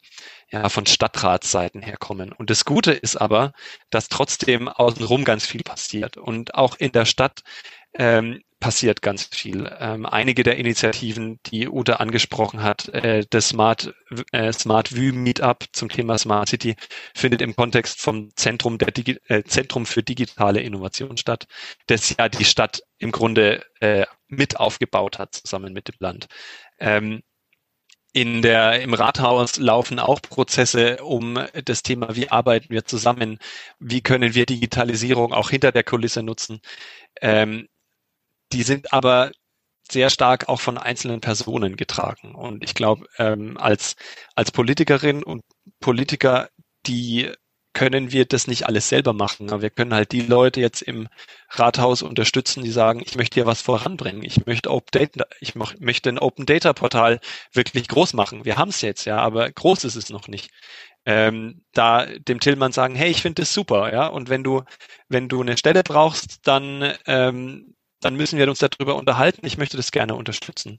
[0.52, 2.32] ja von Stadtratsseiten herkommen.
[2.34, 3.54] Und das Gute ist aber,
[3.92, 7.42] dass trotzdem außenrum ganz viel passiert und auch in der Stadt
[7.94, 9.72] ähm, passiert ganz viel.
[9.80, 13.94] Ähm, einige der Initiativen, die Ute angesprochen hat, äh, das Smart,
[14.32, 16.76] äh, Smart Vue Meetup zum Thema Smart City,
[17.16, 21.48] findet im Kontext vom Zentrum der Digi äh, Zentrum für digitale Innovation statt,
[21.88, 26.28] das ja die Stadt im Grunde äh, mit aufgebaut hat, zusammen mit dem Land.
[26.80, 27.22] Ähm,
[28.12, 33.38] in der, im Rathaus laufen auch Prozesse um das Thema, wie arbeiten wir zusammen,
[33.80, 36.60] wie können wir Digitalisierung auch hinter der Kulisse nutzen.
[37.22, 37.68] Ähm,
[38.52, 39.32] die sind aber
[39.92, 42.36] sehr stark auch von einzelnen Personen getragen.
[42.36, 43.96] Und ich glaube, ähm, als,
[44.36, 45.44] als Politikerin und
[45.80, 46.50] Politiker,
[46.86, 47.32] die
[47.74, 49.52] können wir das nicht alles selber machen.
[49.52, 51.08] Aber wir können halt die Leute jetzt im
[51.52, 54.24] Rathaus unterstützen, die sagen, ich möchte hier was voranbringen.
[54.24, 57.20] Ich möchte Open Data, ich möchte ein Open Data Portal
[57.54, 58.46] wirklich groß machen.
[58.46, 60.52] Wir haben es jetzt, ja, aber groß ist es noch nicht.
[61.06, 64.08] Ähm, da dem Tillmann sagen, hey, ich finde das super, ja.
[64.08, 64.64] Und wenn du,
[65.08, 69.46] wenn du eine Stelle brauchst, dann ähm, dann müssen wir uns darüber unterhalten.
[69.46, 70.78] Ich möchte das gerne unterstützen.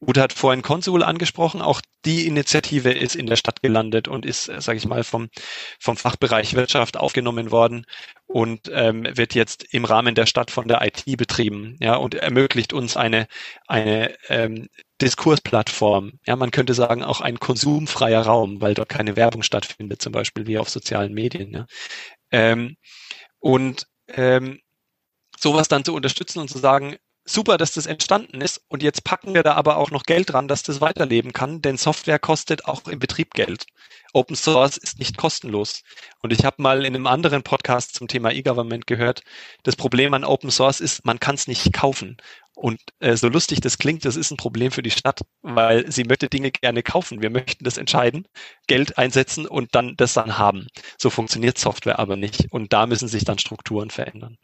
[0.00, 1.60] Ute hat vorhin Konsul angesprochen.
[1.62, 5.28] Auch die Initiative ist in der Stadt gelandet und ist, sage ich mal, vom,
[5.78, 7.84] vom Fachbereich Wirtschaft aufgenommen worden
[8.26, 12.72] und ähm, wird jetzt im Rahmen der Stadt von der IT betrieben, ja, und ermöglicht
[12.72, 13.26] uns eine
[13.66, 14.68] eine ähm,
[15.00, 16.12] Diskursplattform.
[16.26, 20.46] Ja, man könnte sagen auch ein konsumfreier Raum, weil dort keine Werbung stattfindet, zum Beispiel
[20.46, 21.52] wie auf sozialen Medien.
[21.52, 21.66] Ja.
[22.30, 22.76] Ähm,
[23.38, 24.60] und ähm,
[25.42, 29.34] sowas dann zu unterstützen und zu sagen, super, dass das entstanden ist und jetzt packen
[29.34, 32.86] wir da aber auch noch Geld dran, dass das weiterleben kann, denn Software kostet auch
[32.88, 33.66] im Betrieb Geld.
[34.12, 35.82] Open Source ist nicht kostenlos.
[36.20, 39.22] Und ich habe mal in einem anderen Podcast zum Thema E-Government gehört,
[39.62, 42.16] das Problem an Open Source ist, man kann es nicht kaufen.
[42.54, 46.04] Und äh, so lustig das klingt, das ist ein Problem für die Stadt, weil sie
[46.04, 47.22] möchte Dinge gerne kaufen.
[47.22, 48.28] Wir möchten das entscheiden,
[48.66, 50.66] Geld einsetzen und dann das dann haben.
[50.98, 52.52] So funktioniert Software aber nicht.
[52.52, 54.36] Und da müssen sich dann Strukturen verändern.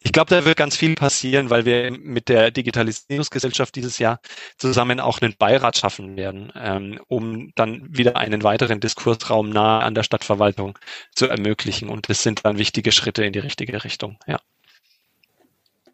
[0.00, 4.20] Ich glaube, da wird ganz viel passieren, weil wir mit der Digitalisierungsgesellschaft dieses Jahr
[4.58, 9.94] zusammen auch einen Beirat schaffen werden, ähm, um dann wieder einen weiteren Diskursraum nahe an
[9.94, 10.78] der Stadtverwaltung
[11.14, 11.88] zu ermöglichen.
[11.88, 14.18] Und das sind dann wichtige Schritte in die richtige Richtung.
[14.26, 14.40] Ja.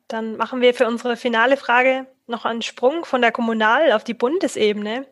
[0.09, 4.15] Dann machen wir für unsere finale Frage noch einen Sprung von der Kommunal- auf die
[4.15, 5.07] Bundesebene.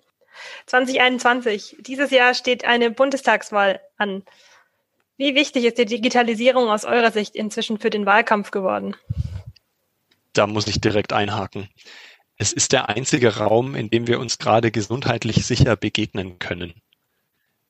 [0.66, 1.76] 2021.
[1.80, 4.22] Dieses Jahr steht eine Bundestagswahl an.
[5.18, 8.96] Wie wichtig ist die Digitalisierung aus eurer Sicht inzwischen für den Wahlkampf geworden?
[10.32, 11.68] Da muss ich direkt einhaken.
[12.36, 16.74] Es ist der einzige Raum, in dem wir uns gerade gesundheitlich sicher begegnen können.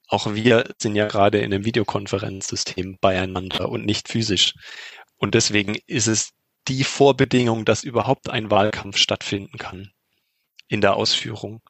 [0.09, 4.55] Auch wir sind ja gerade in einem Videokonferenzsystem beieinander und nicht physisch.
[5.17, 6.36] Und deswegen ist es
[6.69, 9.93] die Vorbedingung, dass überhaupt ein Wahlkampf stattfinden kann
[10.69, 11.61] in der Ausführung.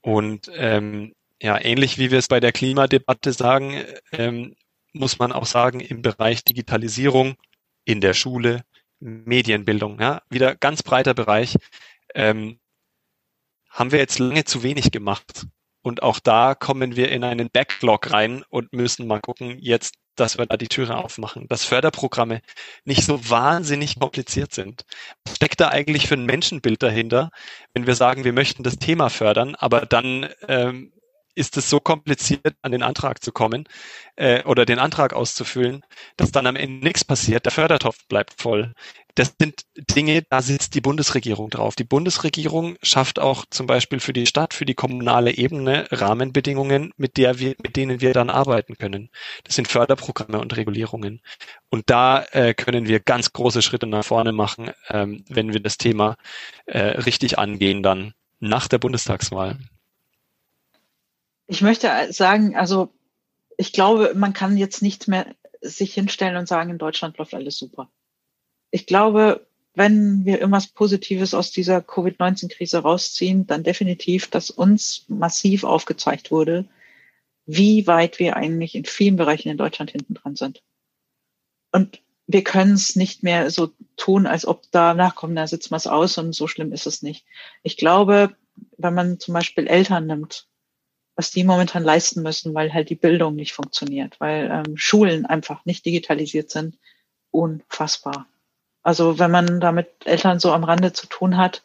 [0.00, 4.56] Und ähm, ja, ähnlich wie wir es bei der Klimadebatte sagen, ähm,
[4.92, 7.36] muss man auch sagen, im Bereich Digitalisierung,
[7.84, 8.64] in der Schule,
[9.00, 11.56] Medienbildung, ja, wieder ganz breiter Bereich,
[12.14, 12.58] ähm,
[13.68, 15.46] haben wir jetzt lange zu wenig gemacht.
[15.82, 20.38] Und auch da kommen wir in einen Backlog rein und müssen mal gucken, jetzt dass
[20.38, 22.40] wir da die Türe aufmachen, dass Förderprogramme
[22.84, 24.84] nicht so wahnsinnig kompliziert sind.
[25.24, 27.30] Was steckt da eigentlich für ein Menschenbild dahinter,
[27.74, 30.92] wenn wir sagen, wir möchten das Thema fördern, aber dann ähm,
[31.34, 33.68] ist es so kompliziert, an den Antrag zu kommen
[34.16, 35.82] äh, oder den Antrag auszufüllen,
[36.16, 37.44] dass dann am Ende nichts passiert.
[37.44, 38.72] Der Fördertopf bleibt voll.
[39.16, 41.76] Das sind Dinge, da sitzt die Bundesregierung drauf.
[41.76, 47.16] Die Bundesregierung schafft auch zum Beispiel für die Stadt, für die kommunale Ebene Rahmenbedingungen, mit,
[47.16, 49.10] der wir, mit denen wir dann arbeiten können.
[49.44, 51.20] Das sind Förderprogramme und Regulierungen.
[51.70, 55.78] Und da äh, können wir ganz große Schritte nach vorne machen, ähm, wenn wir das
[55.78, 56.16] Thema
[56.66, 59.58] äh, richtig angehen dann nach der Bundestagswahl.
[61.46, 62.92] Ich möchte sagen, also
[63.56, 65.26] ich glaube, man kann jetzt nicht mehr
[65.60, 67.88] sich hinstellen und sagen, in Deutschland läuft alles super.
[68.74, 75.62] Ich glaube, wenn wir irgendwas Positives aus dieser Covid-19-Krise rausziehen, dann definitiv, dass uns massiv
[75.62, 76.68] aufgezeigt wurde,
[77.46, 80.60] wie weit wir eigentlich in vielen Bereichen in Deutschland hinten dran sind.
[81.70, 85.76] Und wir können es nicht mehr so tun, als ob da nachkommen, da sitzen wir
[85.76, 87.24] es aus und so schlimm ist es nicht.
[87.62, 88.34] Ich glaube,
[88.76, 90.48] wenn man zum Beispiel Eltern nimmt,
[91.14, 95.64] was die momentan leisten müssen, weil halt die Bildung nicht funktioniert, weil ähm, Schulen einfach
[95.64, 96.76] nicht digitalisiert sind,
[97.30, 98.26] unfassbar.
[98.84, 101.64] Also wenn man da mit Eltern so am Rande zu tun hat,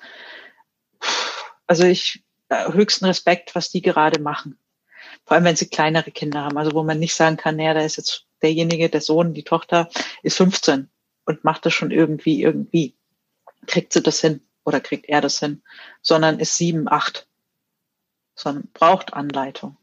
[1.67, 4.57] also ich äh, höchsten Respekt, was die gerade machen.
[5.25, 7.81] Vor allem, wenn sie kleinere Kinder haben, also wo man nicht sagen kann, naja, da
[7.81, 9.89] ist jetzt derjenige, der Sohn, die Tochter
[10.23, 10.89] ist 15
[11.25, 12.95] und macht das schon irgendwie, irgendwie.
[13.67, 15.61] Kriegt sie das hin oder kriegt er das hin,
[16.01, 17.27] sondern ist sieben, acht
[18.39, 19.77] sondern braucht Anleitung.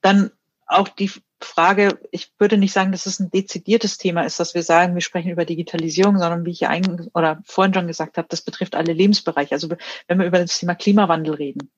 [0.00, 0.30] Dann
[0.68, 1.10] auch die
[1.40, 5.00] Frage, ich würde nicht sagen, dass es ein dezidiertes Thema ist, dass wir sagen, wir
[5.00, 8.74] sprechen über Digitalisierung, sondern wie ich ja eigentlich oder vorhin schon gesagt habe, das betrifft
[8.74, 9.52] alle Lebensbereiche.
[9.54, 9.68] Also
[10.06, 11.70] wenn wir über das Thema Klimawandel reden,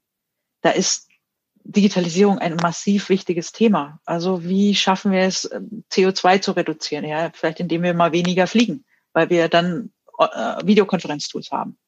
[0.63, 1.09] da ist
[1.63, 4.01] Digitalisierung ein massiv wichtiges Thema.
[4.05, 5.51] Also wie schaffen wir es,
[5.93, 7.05] CO2 zu reduzieren?
[7.05, 11.79] Ja, vielleicht indem wir mal weniger fliegen, weil wir dann äh, Videokonferenztools haben.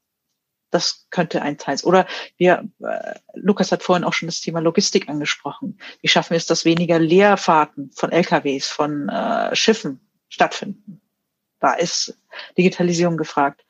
[0.73, 1.89] Das könnte ein Teil sein.
[1.89, 2.07] Oder
[2.37, 5.79] wir, äh, Lukas hat vorhin auch schon das Thema Logistik angesprochen.
[6.01, 11.01] Wie schaffen wir es, dass weniger Leerfahrten von LKWs, von äh, Schiffen stattfinden?
[11.61, 12.19] Da ist
[12.59, 13.65] Digitalisierung gefragt.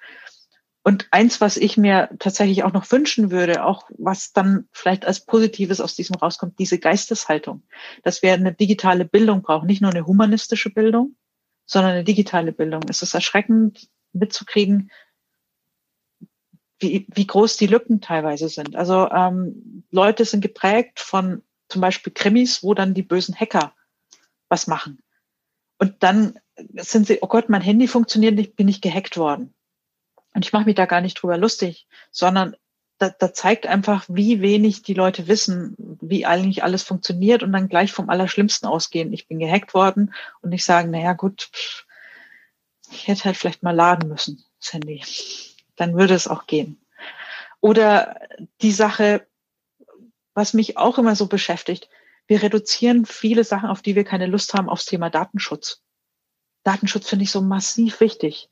[0.85, 5.25] Und eins, was ich mir tatsächlich auch noch wünschen würde, auch was dann vielleicht als
[5.25, 7.63] Positives aus diesem rauskommt, diese Geisteshaltung,
[8.03, 11.15] dass wir eine digitale Bildung brauchen, nicht nur eine humanistische Bildung,
[11.67, 12.83] sondern eine digitale Bildung.
[12.89, 14.91] Es ist erschreckend mitzukriegen,
[16.83, 18.77] wie, wie groß die Lücken teilweise sind.
[18.77, 23.73] Also ähm, Leute sind geprägt von zum Beispiel Krimis, wo dann die bösen Hacker
[24.49, 25.03] was machen.
[25.79, 26.39] Und dann
[26.77, 29.55] sind sie, oh Gott, mein Handy funktioniert nicht, bin ich gehackt worden.
[30.35, 32.57] Und ich mache mich da gar nicht drüber lustig, sondern
[32.99, 37.69] da, da zeigt einfach, wie wenig die Leute wissen, wie eigentlich alles funktioniert und dann
[37.69, 39.13] gleich vom Allerschlimmsten ausgehen.
[39.13, 41.51] Ich bin gehackt worden und nicht sagen, naja gut,
[42.91, 45.03] ich hätte halt vielleicht mal laden müssen, das Handy.
[45.83, 46.81] Dann würde es auch gehen.
[47.59, 48.21] Oder
[48.61, 49.27] die Sache,
[50.33, 51.89] was mich auch immer so beschäftigt,
[52.29, 55.83] wir reduzieren viele Sachen, auf die wir keine Lust haben, aufs Thema Datenschutz.
[56.63, 58.49] Datenschutz finde ich so massiv wichtig.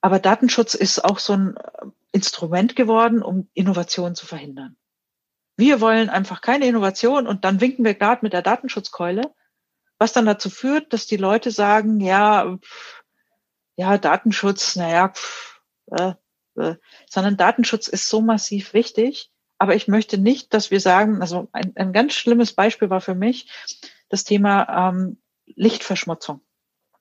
[0.00, 1.54] Aber Datenschutz ist auch so ein
[2.10, 4.76] Instrument geworden, um Innovation zu verhindern.
[5.56, 9.32] Wir wollen einfach keine Innovation und dann winken wir gerade mit der Datenschutzkeule,
[9.98, 12.58] was dann dazu führt, dass die Leute sagen, ja,
[13.76, 15.12] ja, Datenschutz, naja,
[15.92, 16.14] äh,
[16.56, 16.76] äh,
[17.08, 19.30] sondern Datenschutz ist so massiv wichtig.
[19.58, 23.14] Aber ich möchte nicht, dass wir sagen, also ein, ein ganz schlimmes Beispiel war für
[23.14, 23.50] mich
[24.08, 26.40] das Thema ähm, Lichtverschmutzung.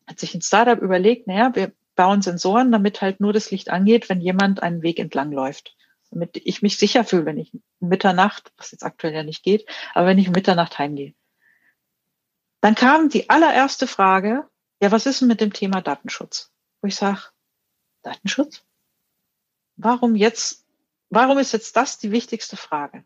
[0.07, 4.09] Hat sich ein Startup überlegt, naja, wir bauen Sensoren, damit halt nur das Licht angeht,
[4.09, 5.75] wenn jemand einen Weg entlang läuft.
[6.11, 10.07] Damit ich mich sicher fühle, wenn ich Mitternacht, was jetzt aktuell ja nicht geht, aber
[10.07, 11.13] wenn ich Mitternacht heimgehe.
[12.61, 14.47] Dann kam die allererste Frage,
[14.81, 16.51] ja, was ist denn mit dem Thema Datenschutz?
[16.81, 17.21] Wo ich sage,
[18.03, 18.63] Datenschutz?
[19.75, 20.65] Warum jetzt,
[21.09, 23.03] warum ist jetzt das die wichtigste Frage?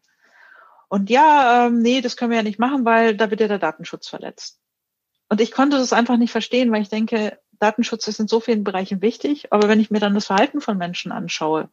[0.89, 3.59] Und ja, ähm, nee, das können wir ja nicht machen, weil da wird ja der
[3.59, 4.59] Datenschutz verletzt.
[5.29, 8.63] Und ich konnte das einfach nicht verstehen, weil ich denke, Datenschutz ist in so vielen
[8.63, 11.69] Bereichen wichtig, aber wenn ich mir dann das Verhalten von Menschen anschaue,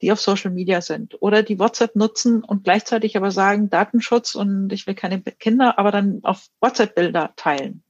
[0.00, 4.72] die auf Social Media sind oder die WhatsApp nutzen und gleichzeitig aber sagen, Datenschutz und
[4.72, 7.82] ich will keine Kinder, aber dann auf WhatsApp Bilder teilen.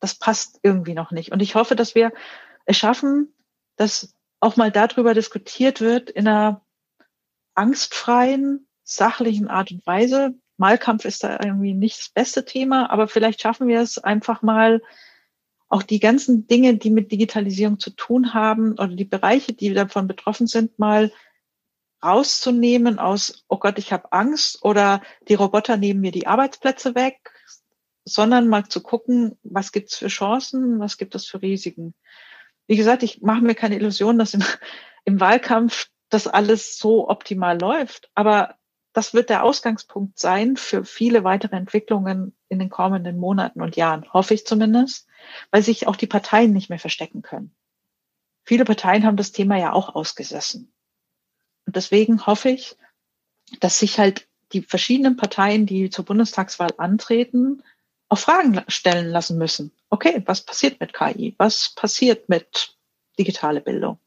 [0.00, 1.32] Das passt irgendwie noch nicht.
[1.32, 2.12] Und ich hoffe, dass wir
[2.66, 3.34] es schaffen,
[3.76, 6.64] dass auch mal darüber diskutiert wird in einer
[7.54, 10.34] angstfreien, sachlichen Art und Weise.
[10.56, 14.80] Malkampf ist da irgendwie nicht das beste Thema, aber vielleicht schaffen wir es einfach mal,
[15.68, 20.06] auch die ganzen Dinge, die mit Digitalisierung zu tun haben oder die Bereiche, die davon
[20.06, 21.12] betroffen sind, mal
[22.02, 27.32] rauszunehmen aus, oh Gott, ich habe Angst oder die Roboter nehmen mir die Arbeitsplätze weg,
[28.04, 31.94] sondern mal zu gucken, was gibt's für Chancen, was gibt es für Risiken.
[32.68, 34.44] Wie gesagt, ich mache mir keine Illusion, dass im,
[35.04, 38.54] im Wahlkampf das alles so optimal läuft, aber
[38.92, 44.10] das wird der Ausgangspunkt sein für viele weitere Entwicklungen in den kommenden Monaten und Jahren,
[44.12, 45.06] hoffe ich zumindest,
[45.50, 47.54] weil sich auch die Parteien nicht mehr verstecken können.
[48.44, 50.72] Viele Parteien haben das Thema ja auch ausgesessen.
[51.66, 52.76] Und deswegen hoffe ich,
[53.60, 57.62] dass sich halt die verschiedenen Parteien, die zur Bundestagswahl antreten,
[58.08, 59.72] auch Fragen stellen lassen müssen.
[59.90, 61.34] Okay, was passiert mit KI?
[61.38, 62.76] Was passiert mit
[63.18, 63.98] digitale Bildung?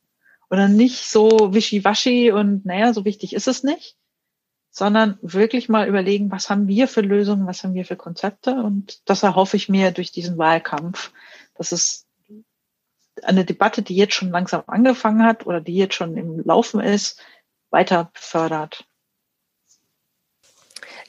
[0.49, 3.95] Oder nicht so wischiwaschi und naja, so wichtig ist es nicht,
[4.69, 8.55] sondern wirklich mal überlegen, was haben wir für Lösungen, was haben wir für Konzepte.
[8.55, 11.11] Und das erhoffe ich mir durch diesen Wahlkampf,
[11.55, 12.07] dass es
[13.23, 17.21] eine Debatte, die jetzt schon langsam angefangen hat oder die jetzt schon im Laufen ist,
[17.69, 18.85] weiter fördert.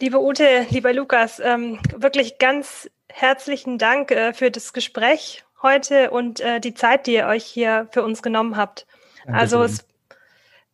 [0.03, 6.41] Liebe Ute, lieber Lukas, ähm, wirklich ganz herzlichen Dank äh, für das Gespräch heute und
[6.41, 8.89] äh, die Zeit, die ihr euch hier für uns genommen habt.
[9.19, 9.35] Dankeschön.
[9.37, 9.87] Also es,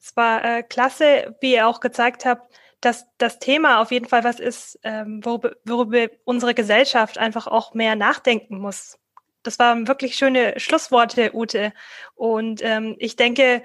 [0.01, 4.25] es war äh, klasse, wie ihr auch gezeigt habt, dass das Thema auf jeden Fall
[4.25, 8.99] was ist, ähm, worüber, worüber unsere Gesellschaft einfach auch mehr nachdenken muss.
[9.43, 11.75] Das waren wirklich schöne Schlussworte, Ute.
[12.15, 13.63] Und ähm, ich denke,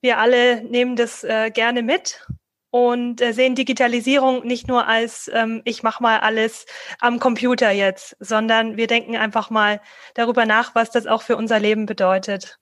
[0.00, 1.20] wir alle nehmen das
[1.52, 2.26] gerne mit
[2.72, 6.64] und äh, sehen Digitalisierung nicht nur als ähm, ich mache mal alles
[7.00, 9.82] am Computer jetzt, sondern wir denken einfach mal
[10.14, 12.58] darüber nach, was das auch für unser Leben bedeutet.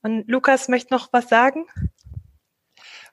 [0.00, 1.66] Und Lukas möchte noch was sagen?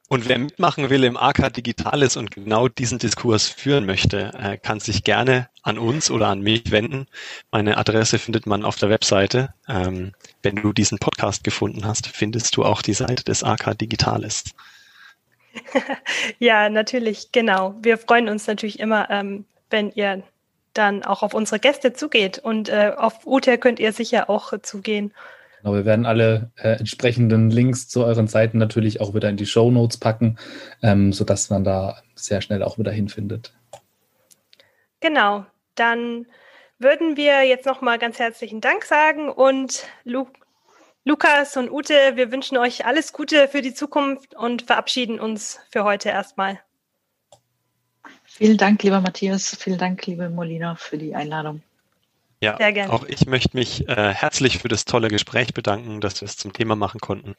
[0.08, 4.80] Und wer mitmachen will im AK Digitales und genau diesen Diskurs führen möchte, äh, kann
[4.80, 7.08] sich gerne an uns oder an mich wenden.
[7.52, 9.54] Meine Adresse findet man auf der Webseite.
[9.68, 14.46] Ähm, wenn du diesen Podcast gefunden hast, findest du auch die Seite des AK Digitales.
[16.40, 17.76] ja, natürlich, genau.
[17.82, 20.24] Wir freuen uns natürlich immer, ähm, wenn ihr
[20.74, 22.40] dann auch auf unsere Gäste zugeht.
[22.40, 25.14] Und äh, auf Ute könnt ihr sicher auch äh, zugehen
[25.62, 29.46] Genau, wir werden alle äh, entsprechenden Links zu euren Seiten natürlich auch wieder in die
[29.46, 30.38] Show Notes packen,
[30.84, 33.54] ähm, sodass man da sehr schnell auch wieder hinfindet.
[35.00, 35.46] Genau,
[35.76, 36.26] dann
[36.80, 40.28] würden wir jetzt nochmal ganz herzlichen Dank sagen und Lu
[41.08, 45.86] Lukas und Ute, wir wünschen euch alles Gute für die Zukunft und verabschieden uns für
[45.86, 46.60] heute erstmal.
[48.26, 49.56] Vielen Dank, lieber Matthias.
[49.58, 51.62] Vielen Dank, liebe Molina, für die Einladung.
[52.42, 52.92] Ja, Sehr gerne.
[52.92, 56.52] auch ich möchte mich äh, herzlich für das tolle Gespräch bedanken, dass wir es zum
[56.52, 57.36] Thema machen konnten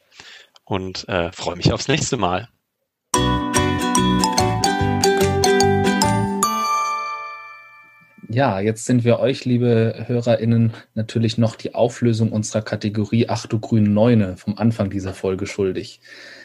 [0.63, 2.49] und äh, freue mich aufs nächste Mal.
[8.31, 13.57] Ja, jetzt sind wir euch, liebe HörerInnen, natürlich noch die Auflösung unserer Kategorie Ach du
[13.57, 15.99] grüne Neune vom Anfang dieser Folge schuldig.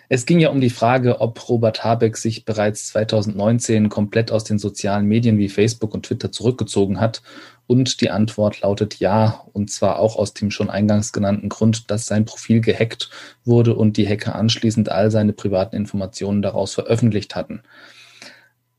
[0.09, 4.59] Es ging ja um die Frage, ob Robert Habeck sich bereits 2019 komplett aus den
[4.59, 7.23] sozialen Medien wie Facebook und Twitter zurückgezogen hat.
[7.67, 12.07] Und die Antwort lautet ja, und zwar auch aus dem schon eingangs genannten Grund, dass
[12.07, 13.11] sein Profil gehackt
[13.45, 17.63] wurde und die Hacker anschließend all seine privaten Informationen daraus veröffentlicht hatten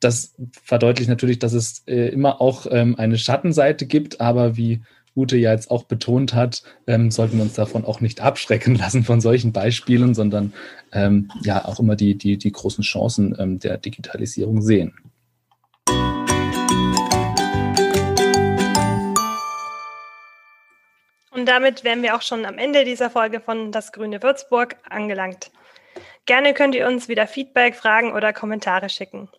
[0.06, 4.82] das verdeutlicht natürlich, dass es äh, immer auch ähm, eine Schattenseite gibt, aber wie
[5.16, 9.04] Ute ja jetzt auch betont hat, ähm, sollten wir uns davon auch nicht abschrecken lassen
[9.04, 10.54] von solchen Beispielen, sondern
[10.92, 14.94] ähm, ja auch immer die, die, die großen Chancen ähm, der Digitalisierung sehen.
[21.32, 25.52] Und damit wären wir auch schon am Ende dieser Folge von Das Grüne Würzburg angelangt.
[26.28, 29.30] Gerne könnt ihr uns wieder Feedback, Fragen oder Kommentare schicken.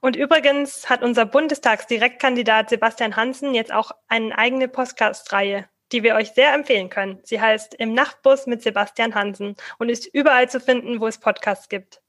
[0.00, 6.30] Und übrigens hat unser Bundestagsdirektkandidat Sebastian Hansen jetzt auch eine eigene Podcast-Reihe, die wir euch
[6.32, 7.18] sehr empfehlen können.
[7.22, 11.68] Sie heißt Im Nachtbus mit Sebastian Hansen und ist überall zu finden, wo es Podcasts
[11.68, 12.00] gibt.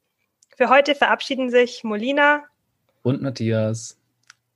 [0.57, 2.43] Für heute verabschieden sich Molina
[3.03, 3.97] und Matthias.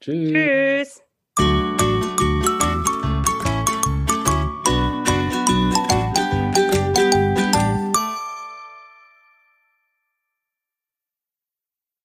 [0.01, 0.31] Tschüss.
[0.31, 1.04] Tschüss.